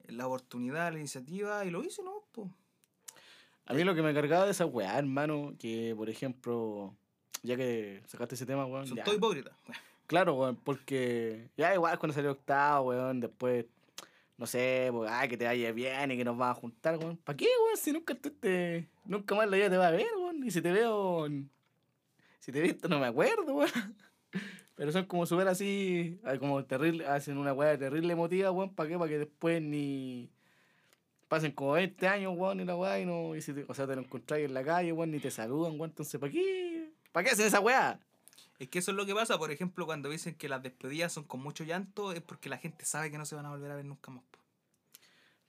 [0.07, 2.23] la oportunidad, la iniciativa y lo hice, ¿no?
[2.31, 2.49] Po.
[3.67, 6.93] A mí lo que me cargaba de esa weá, hermano, que por ejemplo,
[7.41, 8.87] ya que sacaste ese tema, weón.
[8.87, 9.53] Son todo hipócritas.
[10.07, 13.65] Claro, weón, porque ya igual cuando salió octavo, weón, después,
[14.37, 17.17] no sé, pues, ay, que te vaya bien y que nos vamos a juntar, weón.
[17.17, 17.77] ¿Para qué, weón?
[17.77, 20.43] Si nunca tú te, nunca más la vida te va a ver, weón.
[20.43, 21.27] Y si te veo,
[22.39, 23.95] si te he visto no me acuerdo, weón.
[24.75, 28.89] Pero son como súper así, ay, como terrible, hacen una weá terrible emotiva, weón, ¿para
[28.89, 28.97] qué?
[28.97, 30.29] Para que después ni
[31.27, 33.87] pasen como 20 años, weón, y la weá, y no, y si te- o sea,
[33.87, 36.91] te lo encontráis en la calle, weón, ni te saludan, weón, entonces, ¿para qué?
[37.11, 37.99] ¿Para qué hacen esa weá?
[38.59, 41.23] Es que eso es lo que pasa, por ejemplo, cuando dicen que las despedidas son
[41.25, 43.75] con mucho llanto, es porque la gente sabe que no se van a volver a
[43.75, 44.23] ver nunca más.
[44.31, 44.39] po.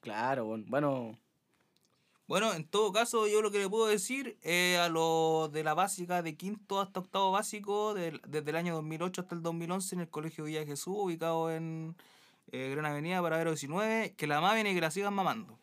[0.01, 0.57] Claro.
[0.67, 1.19] Bueno,
[2.29, 5.75] Bueno, en todo caso, yo lo que le puedo decir eh, a los de la
[5.75, 10.01] básica de quinto hasta octavo básico, del- desde el año 2008 hasta el 2011 en
[10.01, 11.95] el Colegio Villa de Jesús, ubicado en
[12.51, 15.57] eh, Gran Avenida, Paradero 19, que la mamen y que la sigan mamando.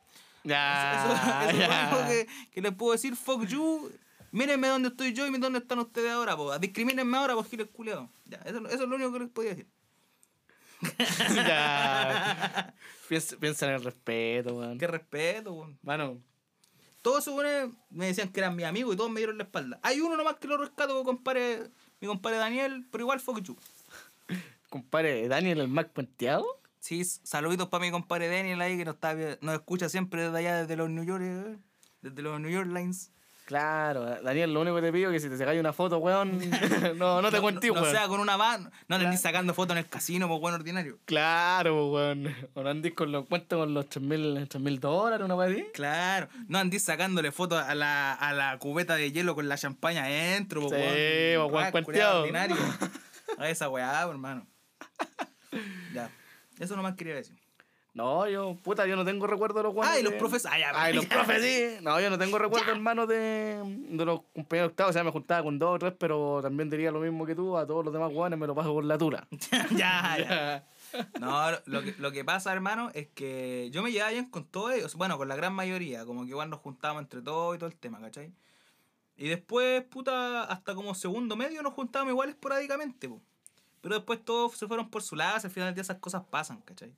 [0.46, 1.14] Ya, Eso,
[1.58, 3.90] eso es lo que, que les puedo decir, fuck you.
[4.32, 6.58] Mírenme dónde estoy yo y dónde están ustedes ahora, po.
[6.60, 8.10] Discrimínenme ahora, por giles culiados.
[8.26, 9.68] Ya, eso, eso es lo único que les podía decir.
[11.36, 12.74] Ya.
[13.08, 14.78] Piensa, piensa en el respeto, weón.
[14.78, 15.78] Qué respeto, weón.
[15.84, 16.18] Mano,
[17.04, 19.78] Todos se supone, me decían que eran mis amigos y todos me dieron la espalda.
[19.84, 23.58] Hay uno nomás que lo rescato, compadre, mi compadre Daniel, pero igual fuck you.
[24.70, 26.46] compadre, Daniel el Mac Penteado.
[26.80, 30.62] Sí, saluditos para mi compadre Daniel ahí que nos, está, nos escucha siempre desde allá,
[30.62, 31.58] desde los New York, eh,
[32.02, 33.12] desde los New York Lines.
[33.46, 36.40] Claro, Daniel, lo único que te pido es que si te sacáis una foto, weón,
[36.98, 37.92] no, no te cuentes, no, weón.
[37.94, 40.98] sea con una mano, no le andís sacando fotos en el casino, pues bueno, ordinario.
[41.06, 42.34] Claro, weón.
[42.54, 45.66] O no andís con los cuentos con los 3.000 mil dólares, una así.
[45.74, 50.06] Claro, no andís sacándole fotos a la, a la cubeta de hielo con la champaña
[50.06, 51.50] adentro, po, Sí, weón.
[51.52, 52.22] po, weón, cuenteado.
[52.22, 52.56] ordinario.
[53.38, 54.48] A esa weá, po, hermano.
[55.94, 56.10] Ya,
[56.60, 57.36] eso nomás quería decir.
[57.94, 60.48] No, yo, puta, yo no tengo recuerdo de los weones Ah, y los de- profes.
[60.48, 61.06] Ah, ya, Ah, y los
[61.38, 61.84] profes, sí.
[61.84, 64.90] No, yo no tengo recuerdo, hermano, de, de los compañeros octavos.
[64.90, 67.56] O sea, me juntaba con dos o tres, pero también diría lo mismo que tú.
[67.56, 69.28] A todos los demás weones me lo paso por la tura.
[69.78, 70.68] ya, ya.
[71.20, 74.74] No, lo que, lo que pasa, hermano, es que yo me llevaba bien con todos
[74.74, 74.94] ellos.
[74.96, 76.06] Bueno, con la gran mayoría.
[76.06, 78.32] Como que igual nos juntábamos entre todos y todo el tema, ¿cachai?
[79.18, 83.22] Y después, puta, hasta como segundo medio nos juntábamos igual esporádicamente, po.
[83.82, 86.62] Pero después todos se fueron por su lado, al final del día esas cosas pasan,
[86.62, 86.94] ¿cachai?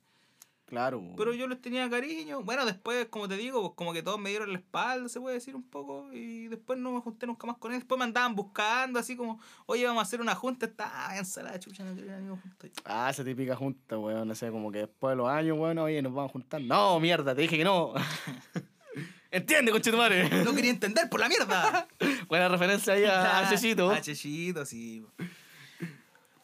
[0.66, 1.00] Claro.
[1.16, 2.42] Pero yo les tenía cariño.
[2.42, 5.36] Bueno, después, como te digo, pues como que todos me dieron la espalda, se puede
[5.36, 6.12] decir un poco.
[6.12, 7.82] Y después no me junté nunca más con ellos.
[7.82, 10.66] Después me andaban buscando, así como, oye, vamos a hacer una junta.
[10.66, 12.68] Está, ah, ensalada, chucha, no quiero ir junta.
[12.84, 14.28] Ah, esa típica junta, weón.
[14.28, 16.60] O sea, como que después de los años, weón, oye, nos vamos a juntar.
[16.60, 17.94] No, mierda, te dije que no.
[19.30, 20.44] Entiende, conchetumare.
[20.44, 21.86] No quería entender por la mierda.
[22.28, 23.90] Buena referencia ahí a, a Chechito.
[23.90, 25.04] A Chechito, sí.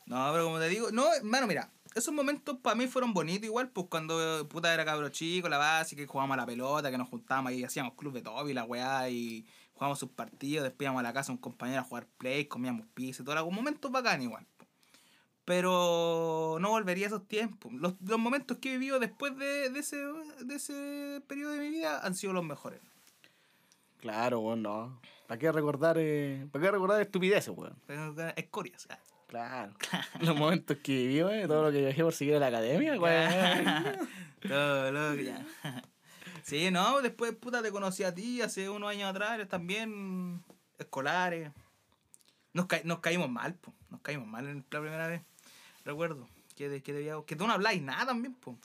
[0.07, 3.69] No, pero como te digo, no, hermano, mira, esos momentos para mí fueron bonitos igual,
[3.71, 7.09] pues cuando puta era cabro chico, la básica, que jugábamos a la pelota, que nos
[7.09, 11.03] juntábamos y hacíamos club de Toby, la weá, y jugábamos sus partidos, después íbamos a
[11.03, 14.23] la casa de un compañero a jugar play, comíamos pizza y todo, algún momentos bacán
[14.23, 14.47] igual.
[14.57, 14.67] po.
[15.45, 17.73] Pero no volvería a esos tiempos.
[17.73, 21.71] Los, los momentos que he vivido después de, de, ese, de ese periodo de mi
[21.71, 22.81] vida han sido los mejores.
[23.99, 25.01] Claro, weón, no.
[25.27, 27.77] ¿Para qué recordar, eh, ¿para qué recordar estupideces, weón?
[27.87, 28.87] Pero, Escorias.
[28.91, 28.99] ah.
[29.33, 29.73] Claro.
[30.21, 33.97] Los momentos que viví, weón, todo lo que viajé por seguir a la academia, weón.
[34.47, 35.47] Todo lo que ya.
[36.43, 40.43] Sí, no, después, puta, te conocí a ti hace unos años atrás, eres también
[40.79, 41.51] escolares.
[42.53, 43.73] Nos, ca- nos caímos mal, po.
[43.89, 45.23] Nos caímos mal en la primera vez.
[45.85, 46.29] Recuerdo.
[46.57, 48.59] Que, de- que, debía, que tú no habláis nada también, po.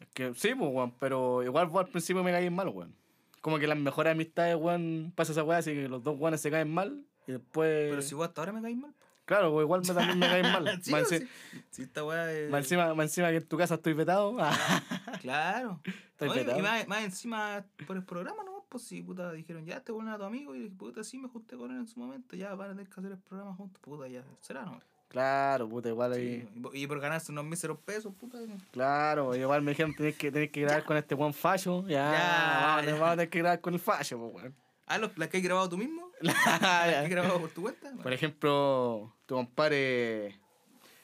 [0.00, 2.94] Es que sí, pues, weón, pero igual vos al principio me caís mal, weón.
[3.40, 6.50] Como que las mejores amistades, weón, pasa esa weá, así que los dos weones se
[6.50, 7.88] caen mal y después.
[7.90, 8.92] Pero si vos hasta ahora me caís mal.
[9.24, 10.80] Claro, pues igual me, también me caen mal.
[10.82, 11.20] Sí, más, o enci-
[11.52, 11.62] sí.
[11.70, 14.36] Sí, esta weá es- más encima, más encima que en tu casa estoy vetado.
[14.40, 14.52] ah,
[15.20, 15.80] Claro.
[16.12, 18.64] Estoy Oye, y más, más encima por el programa, ¿no?
[18.68, 21.28] Pues si puta dijeron, ya este bueno era tu amigo, y dije, puta, sí me
[21.28, 23.78] junté con él en su momento, ya van a tener que hacer el programa juntos,
[23.82, 24.80] puta, ya será, ¿no?
[25.08, 26.40] claro, puta, igual ahí.
[26.40, 28.38] Sí, y por- Y por ganarse unos míseros pesos, puta.
[28.70, 31.86] Claro, igual me dijeron tenés que, tenés que grabar con este buen fallo.
[31.86, 32.92] Ya, Ya, vamos, ya.
[32.94, 34.54] vamos a tener que grabar con el fallo, pues, weón.
[34.86, 36.10] Ah, ¿los, ¿las que has grabado tú mismo?
[36.22, 37.92] ¿Las que has grabado por tu cuenta?
[38.02, 40.38] Por ejemplo, tu compadre.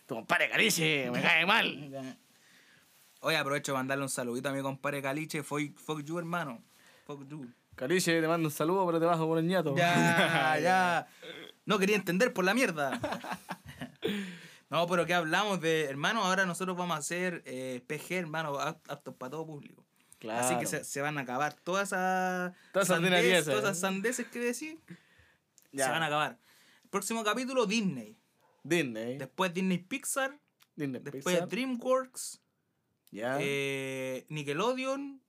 [0.06, 2.16] Tu compadre Carice, me cae mal.
[3.20, 6.62] Oye, aprovecho de mandarle un saludito a mi compadre Caliche, fuck, fuck you, hermano.
[7.06, 7.46] Fuck you.
[7.74, 9.76] Carice, te mando un saludo, pero te bajo por el ñato.
[9.76, 11.06] Ya, ya.
[11.66, 12.98] No quería entender por la mierda.
[14.70, 18.82] No, pero que hablamos de, hermano, ahora nosotros vamos a hacer eh, PG, hermano, apt-
[18.90, 19.82] aptos para todo público.
[20.18, 20.44] Claro.
[20.44, 23.80] Así que se, se van a acabar todas esas Todas esas ordinarieces, todas esas ¿eh?
[23.80, 24.74] sandeces que decís,
[25.72, 25.84] Ya.
[25.86, 26.38] se van a acabar.
[26.90, 28.16] Próximo capítulo, Disney.
[28.62, 29.18] Disney.
[29.18, 30.38] Después Disney Pixar.
[30.76, 31.48] Disney Después Pixar.
[31.48, 32.40] DreamWorks.
[33.10, 33.38] Ya.
[33.40, 35.20] eh, Nickelodeon.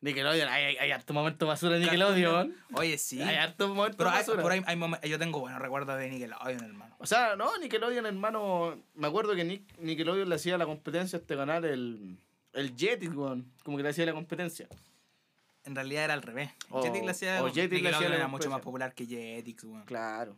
[0.00, 0.48] Nickelodeon.
[0.48, 2.54] Hay, hay, hay harto momento basura en Nickelodeon.
[2.74, 3.20] Oye, sí.
[3.20, 4.42] Hay harto momento Pero hay, basura.
[4.42, 6.94] por ahí hay momen- yo tengo buenos recuerdos de Nickelodeon, hermano.
[6.98, 8.80] O sea, no, Nickelodeon, hermano.
[8.94, 12.16] Me acuerdo que Nick, Nickelodeon le hacía la competencia a este canal, el,
[12.52, 12.74] el
[13.16, 13.52] weón.
[13.64, 14.68] Como que le hacía la competencia.
[15.68, 16.50] En realidad era al revés.
[16.70, 19.06] O- Jetix le hacía, o Jetix le Nickelodeon hacía la era mucho más popular que
[19.06, 19.84] Jetix, weón.
[19.84, 20.34] Claro.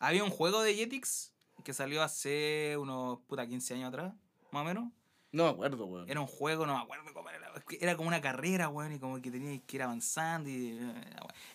[0.00, 1.32] Había un juego de Jetix
[1.64, 4.12] que salió hace unos puta 15 años atrás,
[4.50, 4.84] más o menos.
[5.30, 6.10] No me acuerdo, weón.
[6.10, 7.52] Era un juego, no me acuerdo cómo era.
[7.80, 10.48] Era como una carrera, weón, y como que tenías que ir avanzando.
[10.48, 11.04] Y, eh,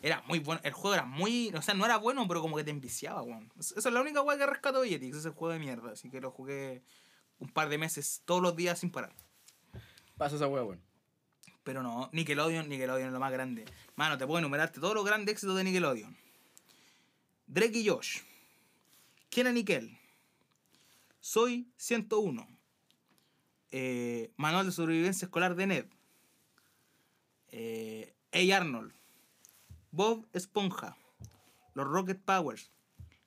[0.01, 0.61] era muy bueno.
[0.63, 1.51] El juego era muy.
[1.55, 3.51] O sea, no era bueno, pero como que te enviciaba, weón.
[3.59, 5.91] Esa es la única weón que rescató de Jetix, ese juego de mierda.
[5.91, 6.81] Así que lo jugué
[7.39, 9.13] un par de meses, todos los días sin parar.
[10.17, 10.81] Pasa esa weá, weón.
[11.63, 13.65] Pero no, Nickelodeon, Nickelodeon es lo más grande.
[13.95, 16.15] Mano, te puedo enumerarte todos los grandes éxitos de Nickelodeon.
[17.47, 18.19] Drake y Josh.
[19.29, 19.97] Kenan y Kel.
[21.19, 22.47] Soy 101.
[23.71, 25.85] Eh, Manual de Sobrevivencia Escolar de Ned.
[27.51, 28.93] Eh, Hey Arnold.
[29.91, 30.97] Bob Esponja.
[31.73, 32.71] Los Rocket Powers.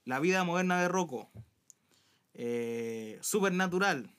[0.05, 1.31] La vida moderna de Rocco.
[2.35, 4.11] Eh, Supernatural.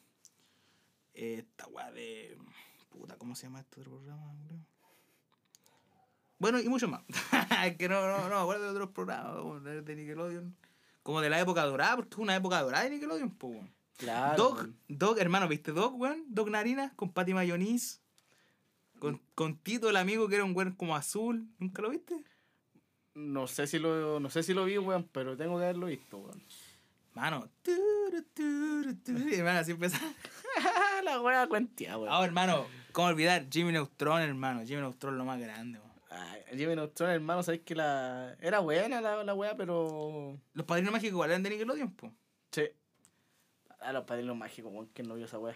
[1.14, 2.38] Eh, esta weá de.
[2.98, 4.34] Puta, ¿cómo se llama este otro programa?
[4.46, 4.58] bro?
[6.40, 7.02] Bueno, y mucho más.
[7.66, 10.56] es que no, no, no acuerdo de otros programas de de Nickelodeon.
[11.04, 13.74] Como de la época dorada, porque es una época dorada de Nickelodeon, pues, weón.
[13.98, 14.38] Claro.
[14.38, 14.78] Dog, weón.
[14.88, 16.24] Dog, hermano, ¿viste Dog, weón?
[16.28, 18.02] Dog Narinas con Patty Mayonnaise.
[19.00, 21.48] Con, con Tito, el amigo que era un weón como azul.
[21.60, 22.24] ¿Nunca lo viste?
[23.14, 26.18] No sé si lo, no sé si lo vi, weón, pero tengo que haberlo visto,
[26.18, 26.44] weón.
[27.14, 27.50] Mano.
[29.06, 30.00] hermano, así empieza.
[31.04, 32.10] la weá cuentia, weón.
[32.12, 32.68] Ah, hermano,
[32.98, 33.46] ¿cómo olvidar?
[33.52, 34.66] Jimmy Neutron, hermano.
[34.66, 35.92] Jimmy Neutron lo más grande, weón.
[36.10, 38.36] Ay, Jimmy Neutron, hermano, sabes que la.
[38.42, 40.36] Era buena la, la weá, pero.
[40.54, 42.12] Los padrinos mágicos igual eran de Nickelodeon, po.
[42.50, 42.64] Sí.
[43.82, 45.56] A los padrinos mágicos, weón, que no vio esa weá.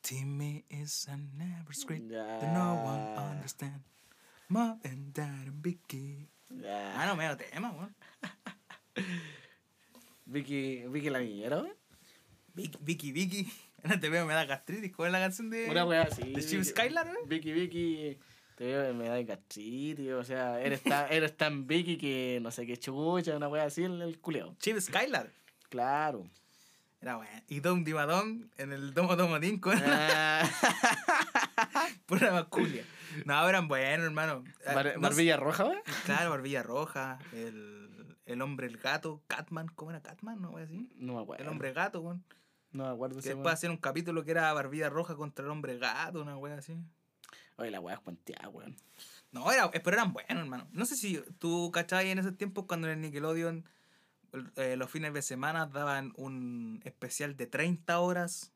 [0.00, 3.82] Timmy is a never script that no one understand.
[4.48, 6.28] Mom and dad and Vicky.
[6.64, 7.96] Ah, no, medio tema, weón.
[10.26, 11.74] Vicky, Vicky la niñera, weón.
[12.54, 13.52] Vicky, Vicky, Vicky.
[14.00, 14.92] Te veo me da gastritis.
[14.94, 15.68] ¿Cuál es la canción de.
[15.70, 16.32] Una weá así.
[16.32, 17.28] ¿De Chip Skylar, weón?
[17.28, 18.18] Vicky, Vicky.
[18.56, 22.66] Te veo, me da gastritis, o sea, eres tan, eres tan Vicky que no sé
[22.66, 24.54] qué chucha, una weá así, el, el culeo.
[24.58, 25.30] Chip Skylar.
[25.70, 26.28] Claro.
[27.00, 27.42] Era bueno.
[27.48, 30.46] Y Dom Dimadón en el Domo Domodín con Ah,
[32.06, 32.84] pura masculia.
[33.24, 34.44] No, eran buenos, hermano.
[34.66, 37.18] Ah, Bar- no Barbilla roja, sé- Claro, Barbilla Roja.
[37.32, 39.22] El, el hombre, el gato.
[39.28, 39.68] Catman.
[39.68, 40.40] ¿Cómo era Catman?
[40.42, 40.86] No, voy a decir.
[40.96, 41.42] No me acuerdo.
[41.44, 42.22] El hombre gato, weón.
[42.72, 43.54] No me acuerdo Que después weón.
[43.54, 46.76] hacían un capítulo que era Barbilla Roja contra el hombre gato, una wea así.
[47.56, 48.76] Oye, la weá es cuanteada, weón.
[49.32, 50.66] No, era, pero eran buenos, hermano.
[50.72, 53.64] No sé si tú cachabas en esos tiempos cuando en el Nickelodeon
[54.56, 58.52] eh, los fines de semana daban un especial de 30 horas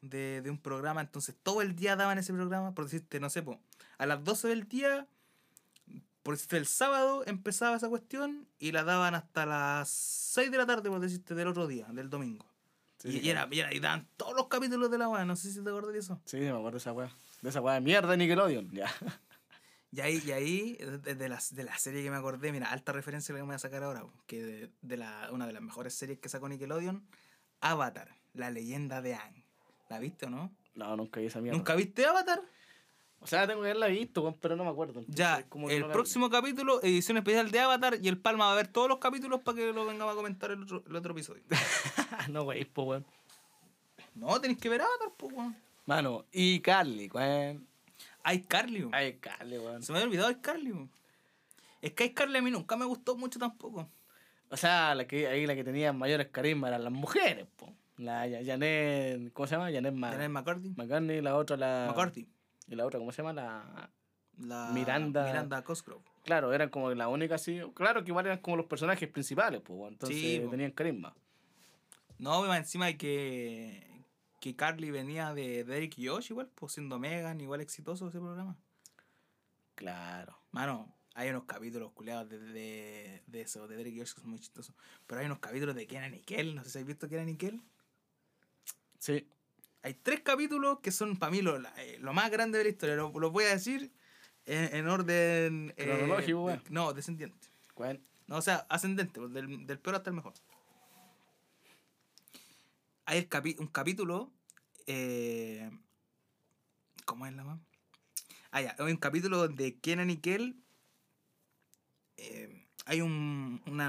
[0.00, 1.00] de, de un programa.
[1.00, 2.74] Entonces todo el día daban ese programa.
[2.74, 3.60] Por decirte, no sé, po,
[3.98, 5.06] a las 12 del día,
[6.22, 10.66] por decirte, el sábado empezaba esa cuestión y la daban hasta las 6 de la
[10.66, 12.46] tarde, por decirte, del otro día, del domingo.
[12.98, 15.24] Sí, y, sí, y era, y era- y daban todos los capítulos de la weá.
[15.24, 16.20] No sé si te acuerdas de eso.
[16.24, 17.10] Sí, me acuerdo de esa weá.
[17.42, 18.92] De esa weá de mierda de Nickelodeon, ya.
[19.90, 22.92] Y ahí, y ahí de, de la, de la serie que me acordé, mira, alta
[22.92, 25.62] referencia la que me voy a sacar ahora, que de, de la, una de las
[25.62, 27.06] mejores series que sacó Nickelodeon,
[27.60, 29.44] Avatar, la leyenda de Aang.
[29.88, 30.54] ¿La viste o no?
[30.74, 31.56] No, nunca vi esa mierda.
[31.56, 32.42] ¿Nunca viste Avatar?
[33.20, 35.00] O sea, tengo que haberla visto, pero no me acuerdo.
[35.00, 38.52] entonces Ya, como el no próximo capítulo, edición especial de Avatar, y el Palma va
[38.52, 41.12] a ver todos los capítulos para que lo vengamos a comentar el otro, el otro
[41.12, 41.42] episodio.
[42.30, 43.04] no, wey, po, weón.
[44.14, 45.56] no, tenéis que ver Avatar, pues, weón.
[45.86, 47.66] Mano, y Carly, weón.
[48.22, 48.94] Hay Carly, weón.
[48.94, 49.82] Ay, Carly, weón.
[49.82, 50.90] Se me había olvidado el Carly, weón.
[51.82, 53.88] Es que hay Carly a mí nunca me gustó mucho tampoco.
[54.50, 57.72] O sea, la que, ahí la que tenía mayores carismas eran las mujeres, po.
[57.98, 59.72] La Janet, ¿cómo se llama?
[59.72, 60.72] Janet, Ma Janet McCarthy.
[60.76, 61.86] McCartney, la otra, la...
[61.88, 62.28] McCarthy.
[62.68, 63.32] Y la otra, ¿cómo se llama?
[63.32, 63.90] La...
[64.38, 66.04] La Miranda- Miranda Cosgrove.
[66.22, 67.60] Claro, eran como la única así.
[67.74, 71.16] Claro que igual eran como los personajes principales, pues, entonces Sí, tenían carisma.
[72.18, 74.04] No, encima de que,
[74.40, 78.56] que Carly venía de Derek y Josh igual, pues siendo Megan, igual exitoso ese programa.
[79.74, 80.38] Claro.
[80.52, 84.30] Mano, hay unos capítulos culeados de, de, de eso, de Derek y Josh que son
[84.30, 84.74] muy chistosos.
[85.06, 87.36] Pero hay unos capítulos de Kenan y Kel, no sé si habéis visto Kenan y
[87.36, 87.60] Kel.
[88.98, 89.26] Sí.
[89.82, 92.96] Hay tres capítulos que son para mí lo, eh, lo más grande de la historia.
[92.96, 93.92] Lo- Los voy a decir
[94.44, 95.72] en, en orden...
[95.76, 97.48] eh, Cronológico, de- No, descendiente.
[97.76, 98.02] Weón.
[98.26, 100.34] No, o sea, ascendente, pues, del, del peor hasta el mejor.
[103.06, 104.30] Hay el capi- un capítulo.
[104.86, 105.70] Eh,
[107.04, 107.60] ¿Cómo es la más?
[108.50, 108.76] Ah, ya.
[108.78, 110.56] Hay un capítulo donde Kenan y Kel.
[112.16, 113.62] eh, hay un.
[113.66, 113.88] Una,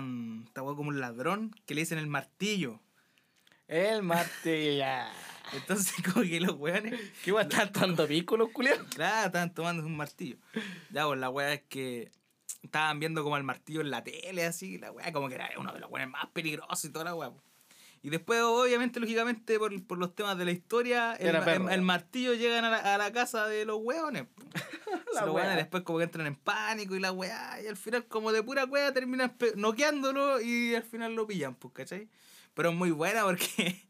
[0.54, 2.80] como un ladrón que le dicen el martillo.
[3.68, 5.12] El martillo ya.
[5.54, 7.00] Entonces, como que los weones.
[7.24, 8.78] ¿Qué weón están dando pícolos, culiao?
[8.96, 10.38] Claro, estaban tomando un martillo.
[10.92, 12.12] Ya, pues la weá es que
[12.62, 15.72] estaban viendo como el martillo en la tele, así, la weá, como que era uno
[15.74, 17.32] de los weones más peligrosos y toda la weá.
[18.02, 22.34] Y después, obviamente, lógicamente, por, por los temas de la historia, el, el- el martillo
[22.34, 24.26] llegan a la, a la casa de los weones.
[25.14, 28.32] los weones después como que entran en pánico y la weá, y al final como
[28.32, 32.08] de pura weá terminan noqueándolo y al final lo pillan, pues, ¿cachai?
[32.54, 33.86] Pero es muy buena porque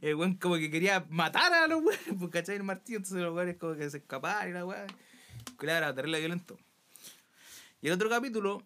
[0.00, 2.56] el weón como que quería matar a los weones, pues, ¿cachai?
[2.56, 4.86] El martillo, entonces los weones como que se escaparon y la weá.
[5.56, 6.58] Claro, terrible violento.
[7.80, 8.62] Y el otro capítulo,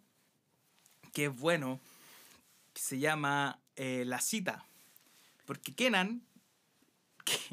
[1.13, 1.81] que es bueno,
[2.73, 4.65] que se llama eh, La cita.
[5.45, 6.23] Porque Kenan,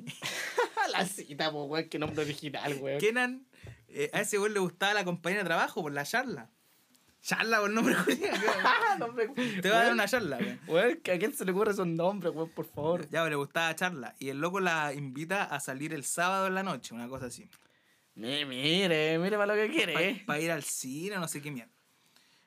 [0.91, 1.89] la cita, po, weón.
[1.89, 2.99] Qué nombre original, weón.
[2.99, 3.47] Kenan,
[3.88, 6.49] eh, a ese weón le gustaba la compañía de trabajo por la charla.
[7.26, 8.36] Charla por el nombre julián.
[8.99, 9.28] Nombre-
[9.61, 10.59] Te va a dar una charla, weón.
[10.67, 12.49] Weón, ¿a quién se le ocurre esos nombres, weón?
[12.51, 13.09] Por favor.
[13.09, 14.15] Ya, le gustaba la charla.
[14.19, 17.49] Y el loco la invita a salir el sábado en la noche, una cosa así.
[18.13, 20.23] Mi- Mire, mire para lo que quiere.
[20.28, 21.71] Para ir al cine, no sé qué mierda.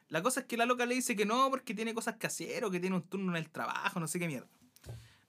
[0.09, 2.65] La cosa es que la loca le dice que no porque tiene cosas que hacer
[2.65, 4.49] o que tiene un turno en el trabajo, no sé qué mierda.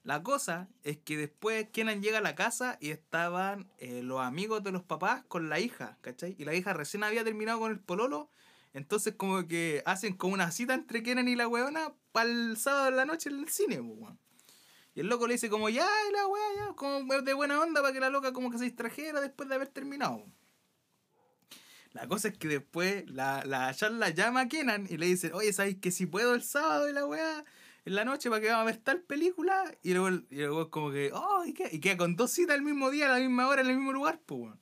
[0.03, 4.63] La cosa es que después Kenan llega a la casa y estaban eh, los amigos
[4.63, 6.35] de los papás con la hija, ¿cachai?
[6.39, 8.29] Y la hija recién había terminado con el pololo.
[8.73, 12.89] Entonces como que hacen como una cita entre Kenan y la weona para el sábado
[12.89, 14.19] en la noche en el cine, weón.
[14.95, 17.93] Y el loco le dice como, ya, la weá, ya, como de buena onda para
[17.93, 20.25] que la loca como que se distrajera después de haber terminado.
[21.93, 25.51] La cosa es que después la, la charla llama a Kenan y le dice, oye,
[25.53, 27.43] ¿sabes que si puedo el sábado y la weá
[27.85, 29.75] en la noche para que vamos a ver tal película?
[29.81, 31.69] Y luego, y luego como que, oh, ¿y qué?
[31.71, 33.91] Y queda con dos citas el mismo día, a la misma hora, en el mismo
[33.91, 34.61] lugar, pues, weón.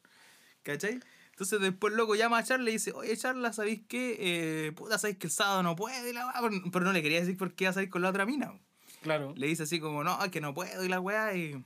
[0.64, 1.00] ¿Cachai?
[1.38, 4.18] Entonces después el loco llama a Charla y dice, oye Charla, ¿sabéis qué?
[4.20, 6.10] Eh, puta, ¿sabéis que el sábado no puede?
[6.10, 8.10] Y la weá, pero- no le quería decir por qué iba a salir con la
[8.10, 8.60] otra mina.
[9.04, 9.34] Claro.
[9.38, 11.64] Le dice así como, no, que no puedo y la weá y...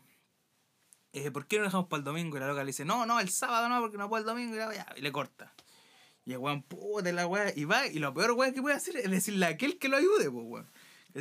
[1.14, 2.36] eh, ¿Por qué no dejamos para el domingo?
[2.36, 4.56] Y la loca le dice, no, no, el sábado no, porque no puedo el domingo
[4.56, 4.86] y la weá.
[4.98, 5.54] Y le corta.
[6.26, 7.54] Y el weón, puta la weá.
[7.56, 9.96] Y va, y lo peor weá que puede hacer es decirle a aquel que lo
[9.96, 10.70] ayude, pues weón.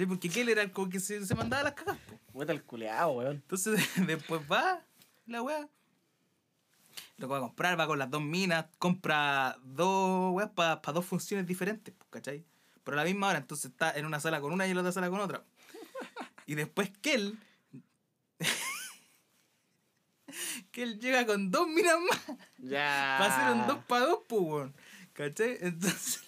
[0.08, 2.20] Porque aquel era el que se, se mandaba las cagas, pues.
[2.32, 3.36] Puta el culeado, weón.
[3.36, 3.78] Entonces
[4.08, 4.84] después va
[5.26, 5.68] la weá.
[7.20, 11.46] Lo va a comprar, va con las dos minas, compra dos weas para dos funciones
[11.46, 12.46] diferentes, pues, ¿cachai?
[12.82, 14.80] Pero a la misma hora, entonces está en una sala con una y en la
[14.80, 15.44] otra sala con otra.
[16.46, 17.38] Y después que él.
[20.72, 22.38] que él llega con dos minas más.
[22.58, 23.16] Ya.
[23.20, 24.70] Para hacer un 2 para 2, pues.
[25.12, 25.58] ¿Cachai?
[25.60, 26.24] Entonces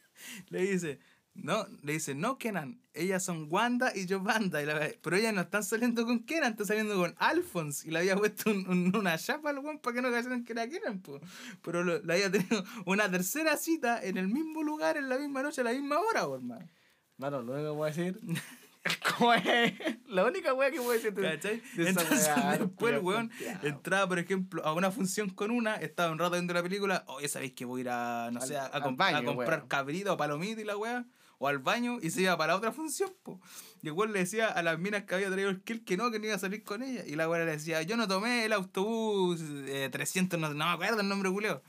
[0.50, 0.98] le dice,
[1.34, 4.60] no, le dice, no, Kenan, ellas son Wanda y Giovanna.
[4.62, 7.88] Y la, pero ellas no están saliendo con Kenan, están saliendo con Alphonse.
[7.88, 10.52] Y le había puesto un- un- una chapa al weón para que no cayeran que
[10.52, 11.22] era Kenan, pues.
[11.62, 15.42] Pero lo- le había tenido una tercera cita en el mismo lugar, en la misma
[15.42, 16.68] noche, a la misma hora, weón, hermano.
[17.16, 18.20] Mano, lo único que voy a decir.
[19.16, 19.72] ¿Cómo es?
[20.08, 21.14] La única wea que voy a decir.
[21.14, 21.62] de- ¿Cachai?
[21.76, 23.30] de Entonces weá, después el weón
[23.62, 27.28] entraba, por ejemplo, a una función con una, estaba un rato viendo la película, oye,
[27.28, 29.58] ¿sabéis que voy a ir a, no Al- sé, a, a comp- baño, a comprar
[29.60, 29.68] weón.
[29.68, 31.06] cabrito o palomita y la weá?
[31.44, 33.40] O al baño y se iba para la otra función, po.
[33.82, 36.08] Y el weón le decía a las minas que había traído el kill que no,
[36.12, 37.04] que no iba a salir con ella.
[37.04, 40.70] Y la weá le decía, yo no tomé el autobús eh, 300, no, no me
[40.70, 41.60] acuerdo el nombre, culeo.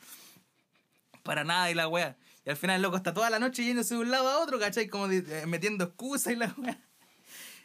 [1.23, 2.15] Para nada y la weá.
[2.45, 4.59] Y al final el loco está toda la noche yéndose de un lado a otro,
[4.59, 4.87] ¿cachai?
[4.89, 6.77] Como de- eh, metiendo excusas y la weá.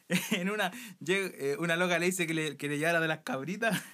[0.31, 0.73] en una,
[1.07, 3.79] eh, una loca le dice que le, que le llevara de las cabritas.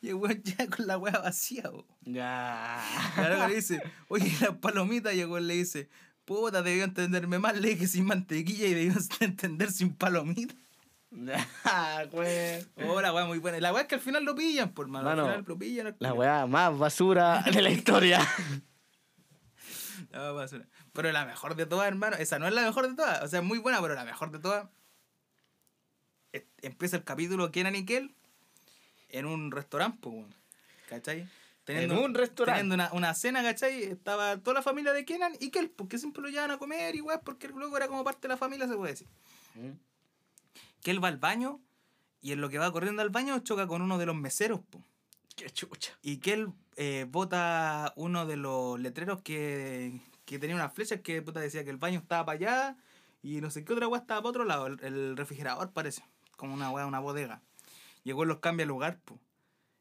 [0.00, 1.86] Y el weón llega con la weá vacía, po.
[2.02, 2.82] Ya.
[3.16, 5.88] Y ahora le dice, oye, las palomitas, y el weón le dice,
[6.30, 10.56] puta, debió entenderme mal, le dije sin mantequilla y debió entender sin palomitas.
[11.12, 12.64] Ya, güey.
[12.76, 13.58] Oh, la weá muy buena.
[13.58, 15.10] La weá es que al final lo pillan, por mano.
[15.10, 15.88] Al final lo pillan.
[15.88, 18.20] al La weá más basura de la historia.
[20.12, 20.68] La basura.
[20.92, 22.16] Pero la mejor de todas, hermano.
[22.16, 23.24] Esa no es la mejor de todas.
[23.24, 24.68] O sea, es muy buena, pero la mejor de todas.
[26.62, 28.14] Empieza el capítulo Kenan y Kel
[29.08, 30.34] en un restaurante, po, weón.
[31.72, 31.84] ¿Cachai?
[31.84, 32.60] En un restaurante.
[32.60, 33.82] Teniendo una, una cena, ¿cachai?
[33.84, 37.00] Estaba toda la familia de Kenan y Kel, porque siempre lo llevaban a comer y
[37.00, 39.08] weón, porque el loco era como parte de la familia, se puede decir.
[40.82, 41.60] Que él va al baño
[42.22, 44.82] y en lo que va corriendo al baño choca con uno de los meseros, po.
[45.36, 45.98] Qué chucha.
[46.02, 51.22] Y que él eh, bota uno de los letreros que, que tenía unas flechas que
[51.22, 52.76] puta decía que el baño estaba para allá
[53.22, 54.66] y no sé qué otra weá estaba para otro lado.
[54.66, 56.04] El, el refrigerador parece,
[56.36, 57.42] como una weá, una bodega.
[58.04, 59.18] Y el weón los cambia de lugar, po.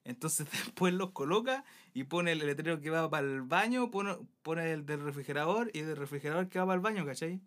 [0.10, 4.72] Entonces después los coloca y pone el letrero que va para el baño, pone, pone
[4.72, 7.39] el del refrigerador y el del refrigerador que va para el baño, ¿cachai?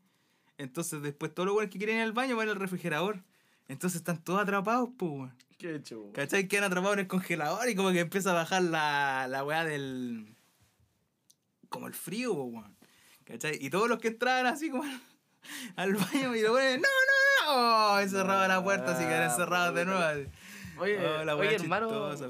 [0.58, 3.22] Entonces después todos los weones que quieren ir al baño van al refrigerador.
[3.68, 5.34] Entonces están todos atrapados, pues, weón.
[5.58, 6.12] Qué chucha.
[6.12, 6.46] ¿Cachai?
[6.48, 10.36] Quedan atrapados en el congelador y como que empieza a bajar la, la weá del.
[11.68, 12.76] como el frío, po, weón.
[13.24, 13.56] ¿Cachai?
[13.60, 15.00] Y todos los que entraban así como al,
[15.76, 16.88] al baño y lo ponen, ¡No,
[17.46, 18.02] no, no!
[18.02, 20.00] Y cerraba la puerta así quedan encerrados de nuevo.
[20.00, 20.26] así.
[20.78, 22.28] Oye, Oh, la oye hermano, chistosa.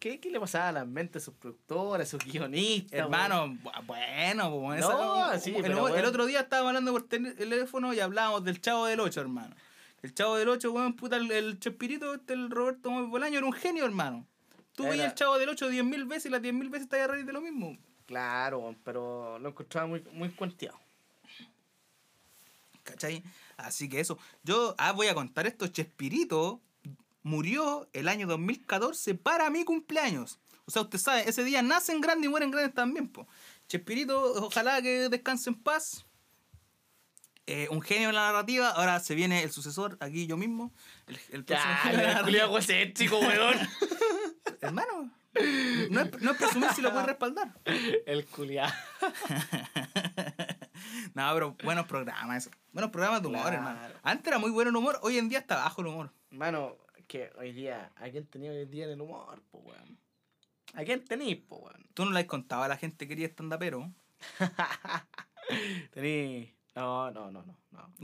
[0.00, 2.92] ¿Qué, ¿qué le pasaba a las mentes a sus productores, a sus guionistas?
[2.98, 6.08] Hermano, bu- bueno, po, esa- No, un- sí, el, bueno.
[6.08, 9.54] otro día estábamos hablando por tel- teléfono y hablábamos del Chavo del 8, hermano.
[10.02, 13.52] El Chavo del 8, weón, puta, el, el Chespirito, este, el Roberto Bolaño, era un
[13.52, 14.26] genio, hermano.
[14.74, 17.26] Tú veías el Chavo del 8 10.000 veces y las 10.000 veces te a reír
[17.26, 17.76] de lo mismo.
[18.06, 20.78] Claro, pero lo encontraba muy, muy cuenteado.
[22.82, 23.22] ¿Cachai?
[23.56, 24.18] Así que eso.
[24.42, 25.66] Yo, ah, voy a contar esto.
[25.68, 26.60] Chespirito
[27.22, 30.38] murió el año 2014 para mi cumpleaños.
[30.64, 33.26] O sea, usted sabe, ese día nacen grandes y mueren grandes también, po.
[33.68, 36.06] Chespirito, ojalá que descanse en paz.
[37.46, 38.70] Eh, un genio en la narrativa.
[38.70, 40.72] Ahora se viene el sucesor, aquí yo mismo.
[41.06, 43.56] El, el próximo Ya, genio de la weón.
[44.60, 45.10] Hermano,
[45.90, 47.52] no es, no es presumir si lo puedes respaldar.
[48.06, 48.70] el culiao.
[51.14, 52.50] No, pero buenos programas.
[52.72, 53.56] Buenos programas de humor, Claro.
[53.56, 53.94] hermano.
[54.02, 56.12] Antes era muy bueno el humor, hoy en día está bajo el humor.
[56.30, 56.76] Mano,
[57.10, 59.98] que hoy día, ¿a quién tenía hoy día en el humor, po, weón?
[60.74, 61.84] ¿A quién tenéis, po, weón?
[61.92, 63.92] Tú no le has contado a la gente que quería stand-upero.
[65.92, 66.54] Tení.
[66.76, 67.56] No, no, no, no.
[67.72, 67.94] no.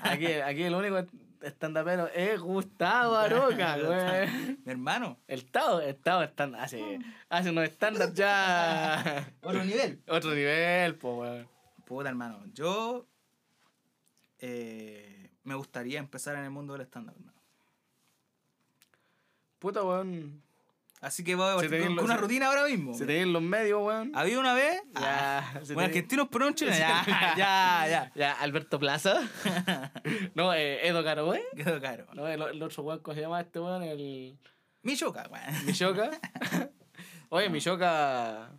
[0.00, 1.04] Aquí, aquí el único
[1.42, 4.62] estandapero es Gustavo Aroca, weón.
[4.64, 5.18] Mi hermano.
[5.28, 6.98] El Tao, el Tao están, hace,
[7.28, 9.34] hace unos estándares ya.
[9.42, 10.02] Otro nivel.
[10.08, 11.46] Otro nivel, po, weón.
[11.84, 12.42] Puta, hermano.
[12.54, 13.06] Yo
[14.38, 17.35] eh, me gustaría empezar en el mundo del stand-up, hermano.
[19.66, 20.44] Puta, weón.
[21.00, 22.94] Así que voy a partir con, vienen una rutina ahora mismo.
[22.94, 24.12] Se te ven los medios, weón.
[24.14, 24.80] Había una vez.
[24.94, 26.70] Ya, Ah, bueno, argentinos un.
[26.78, 27.04] Ya,
[27.36, 28.12] ya, ya.
[28.14, 29.28] Ya, Alberto Plaza.
[30.36, 31.42] no, eh, Edo Caro, weón.
[31.56, 32.06] Quedó caro.
[32.14, 33.82] No, el, el otro weón, ¿cómo se llama este weón?
[33.82, 34.38] El.
[34.82, 35.66] Michoca, weón.
[35.66, 36.12] Michoca.
[37.30, 38.52] Oye, Michoca.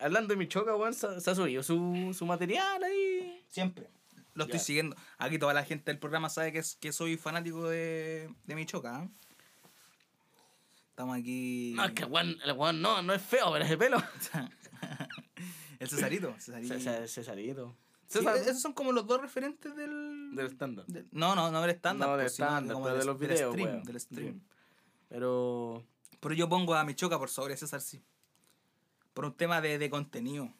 [0.00, 3.44] Hablando de Michoca, weón, se, se ha subido su, su material ahí.
[3.46, 3.90] Siempre.
[4.34, 4.96] Lo estoy siguiendo.
[5.18, 9.04] Aquí toda la gente del programa sabe que, es, que soy fanático de, de Michoca.
[9.04, 9.08] ¿eh?
[10.96, 11.74] Estamos aquí.
[11.76, 13.98] No, es que el weón, el weón no, no es feo, pero es de pelo.
[15.78, 16.34] El Cesarito.
[16.38, 16.72] Cesarito.
[16.74, 17.76] César- Cesarito.
[18.06, 20.34] Sí, César, esos son como los dos referentes del.
[20.34, 22.08] del del- no, no, no del estándar.
[22.08, 23.82] No, del stand-up, pero de los videos, stream, weón.
[23.84, 24.34] del stream.
[24.40, 24.42] Sí.
[25.10, 25.84] Pero.
[26.18, 28.02] Pero yo pongo a Michoca por sobre César, sí.
[29.12, 30.50] Por un tema de, de contenido.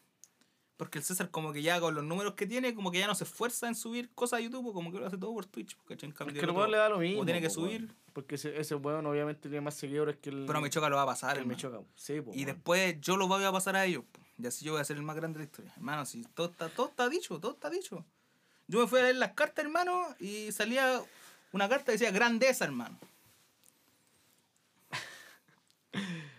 [0.76, 3.14] Porque el César, como que ya con los números que tiene, como que ya no
[3.14, 5.78] se esfuerza en subir cosas a YouTube, como que lo hace todo por Twitch.
[5.88, 6.08] ¿cachai?
[6.08, 7.24] En Es cambio, que el el otro, le da lo mismo.
[7.24, 7.94] tiene que po, subir.
[8.16, 10.46] Porque ese, ese weón obviamente tiene más seguidores que el.
[10.46, 11.54] Pero Michoca lo va a pasar, hermano.
[11.54, 11.80] Michoca.
[11.96, 14.04] Sí, po, Y después yo lo voy a pasar a ellos.
[14.38, 15.70] Y así yo voy a ser el más grande de la historia.
[15.76, 18.06] Hermano, si todo está, todo está dicho, todo está dicho.
[18.68, 21.02] Yo me fui a leer las cartas, hermano, y salía
[21.52, 22.98] una carta que decía grandeza, hermano.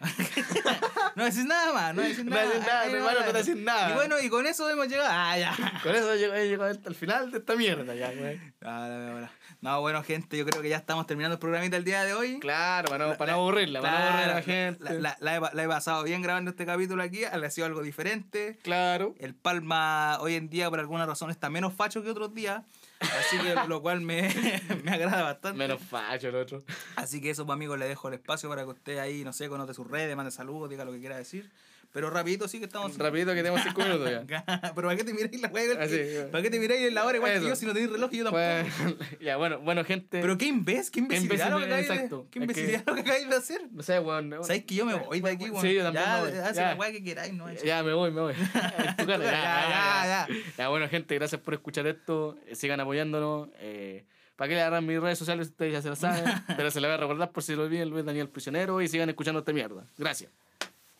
[1.15, 2.45] no decís nada más, no decís No nada.
[2.47, 3.91] decís nada, hermano, no decís nada.
[3.91, 5.09] Y bueno, y con eso hemos llegado.
[5.11, 5.55] Ah, ya.
[5.83, 9.31] Con eso llegó hasta el final de esta mierda, ya, la veo, la-
[9.61, 12.39] No, bueno, gente, yo creo que ya estamos terminando el programita el día de hoy.
[12.39, 14.83] Claro, para no, para no aburrirla, para no aburrir a la gente.
[14.83, 17.81] La, la- la he, la he pasado bien grabando este capítulo aquí, ha sido algo
[17.81, 18.57] diferente.
[18.63, 19.15] Claro.
[19.19, 22.63] El Palma hoy en día por alguna razón está menos facho que otros días,
[22.99, 24.29] así que lo cual me,
[24.83, 25.57] me agrada bastante.
[25.57, 26.63] Menos facho el otro.
[26.95, 29.49] Así que eso, pues amigos, le dejo el espacio para que usted ahí, no sé,
[29.49, 31.49] conoce sus redes, mande saludos, diga lo que quiera decir.
[31.97, 32.95] Pero rapidito sí que estamos.
[32.95, 34.45] Rapidito que tenemos 5 minutos ya.
[34.75, 36.29] Pero ¿para qué te miráis la weá?
[36.31, 38.23] ¿Para qué te miráis la hora igual que yo si no tenéis reloj y yo
[38.25, 39.03] tampoco?
[39.19, 40.21] Ya, bueno, bueno, gente.
[40.21, 42.27] Pero qué imbécil, qué imbecilidad lo que acabáis de, exacto.
[42.29, 43.61] qué imbecilidad lo que acabáis de hacer.
[43.71, 44.29] No sé, weón.
[44.31, 44.43] weón.
[44.43, 45.63] ¿Sabéis que yo me voy de aquí, weón?
[45.63, 46.37] Sí, yo también Ya, me voy.
[46.39, 46.69] haz Ya.
[46.69, 48.33] la weá que queráis, no Ya me voy, me voy.
[48.99, 52.37] En ya, ya, ya, Ya, Ya, bueno, gente, gracias por escuchar esto.
[52.45, 53.49] Eh, Sigan apoyándonos.
[53.57, 55.47] Eh, ¿Para qué le agarran mis redes sociales?
[55.47, 56.25] Ustedes ya se lo saben.
[56.55, 58.83] pero se lo voy a recordar por si lo olviden, Luis Daniel Prisionero.
[58.83, 59.83] Y sigan escuchando esta mierda.
[59.97, 60.29] Gracias.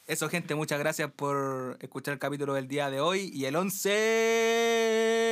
[0.08, 3.30] Eso, gente, muchas gracias por escuchar el capítulo del día de hoy.
[3.34, 5.27] Y el 11.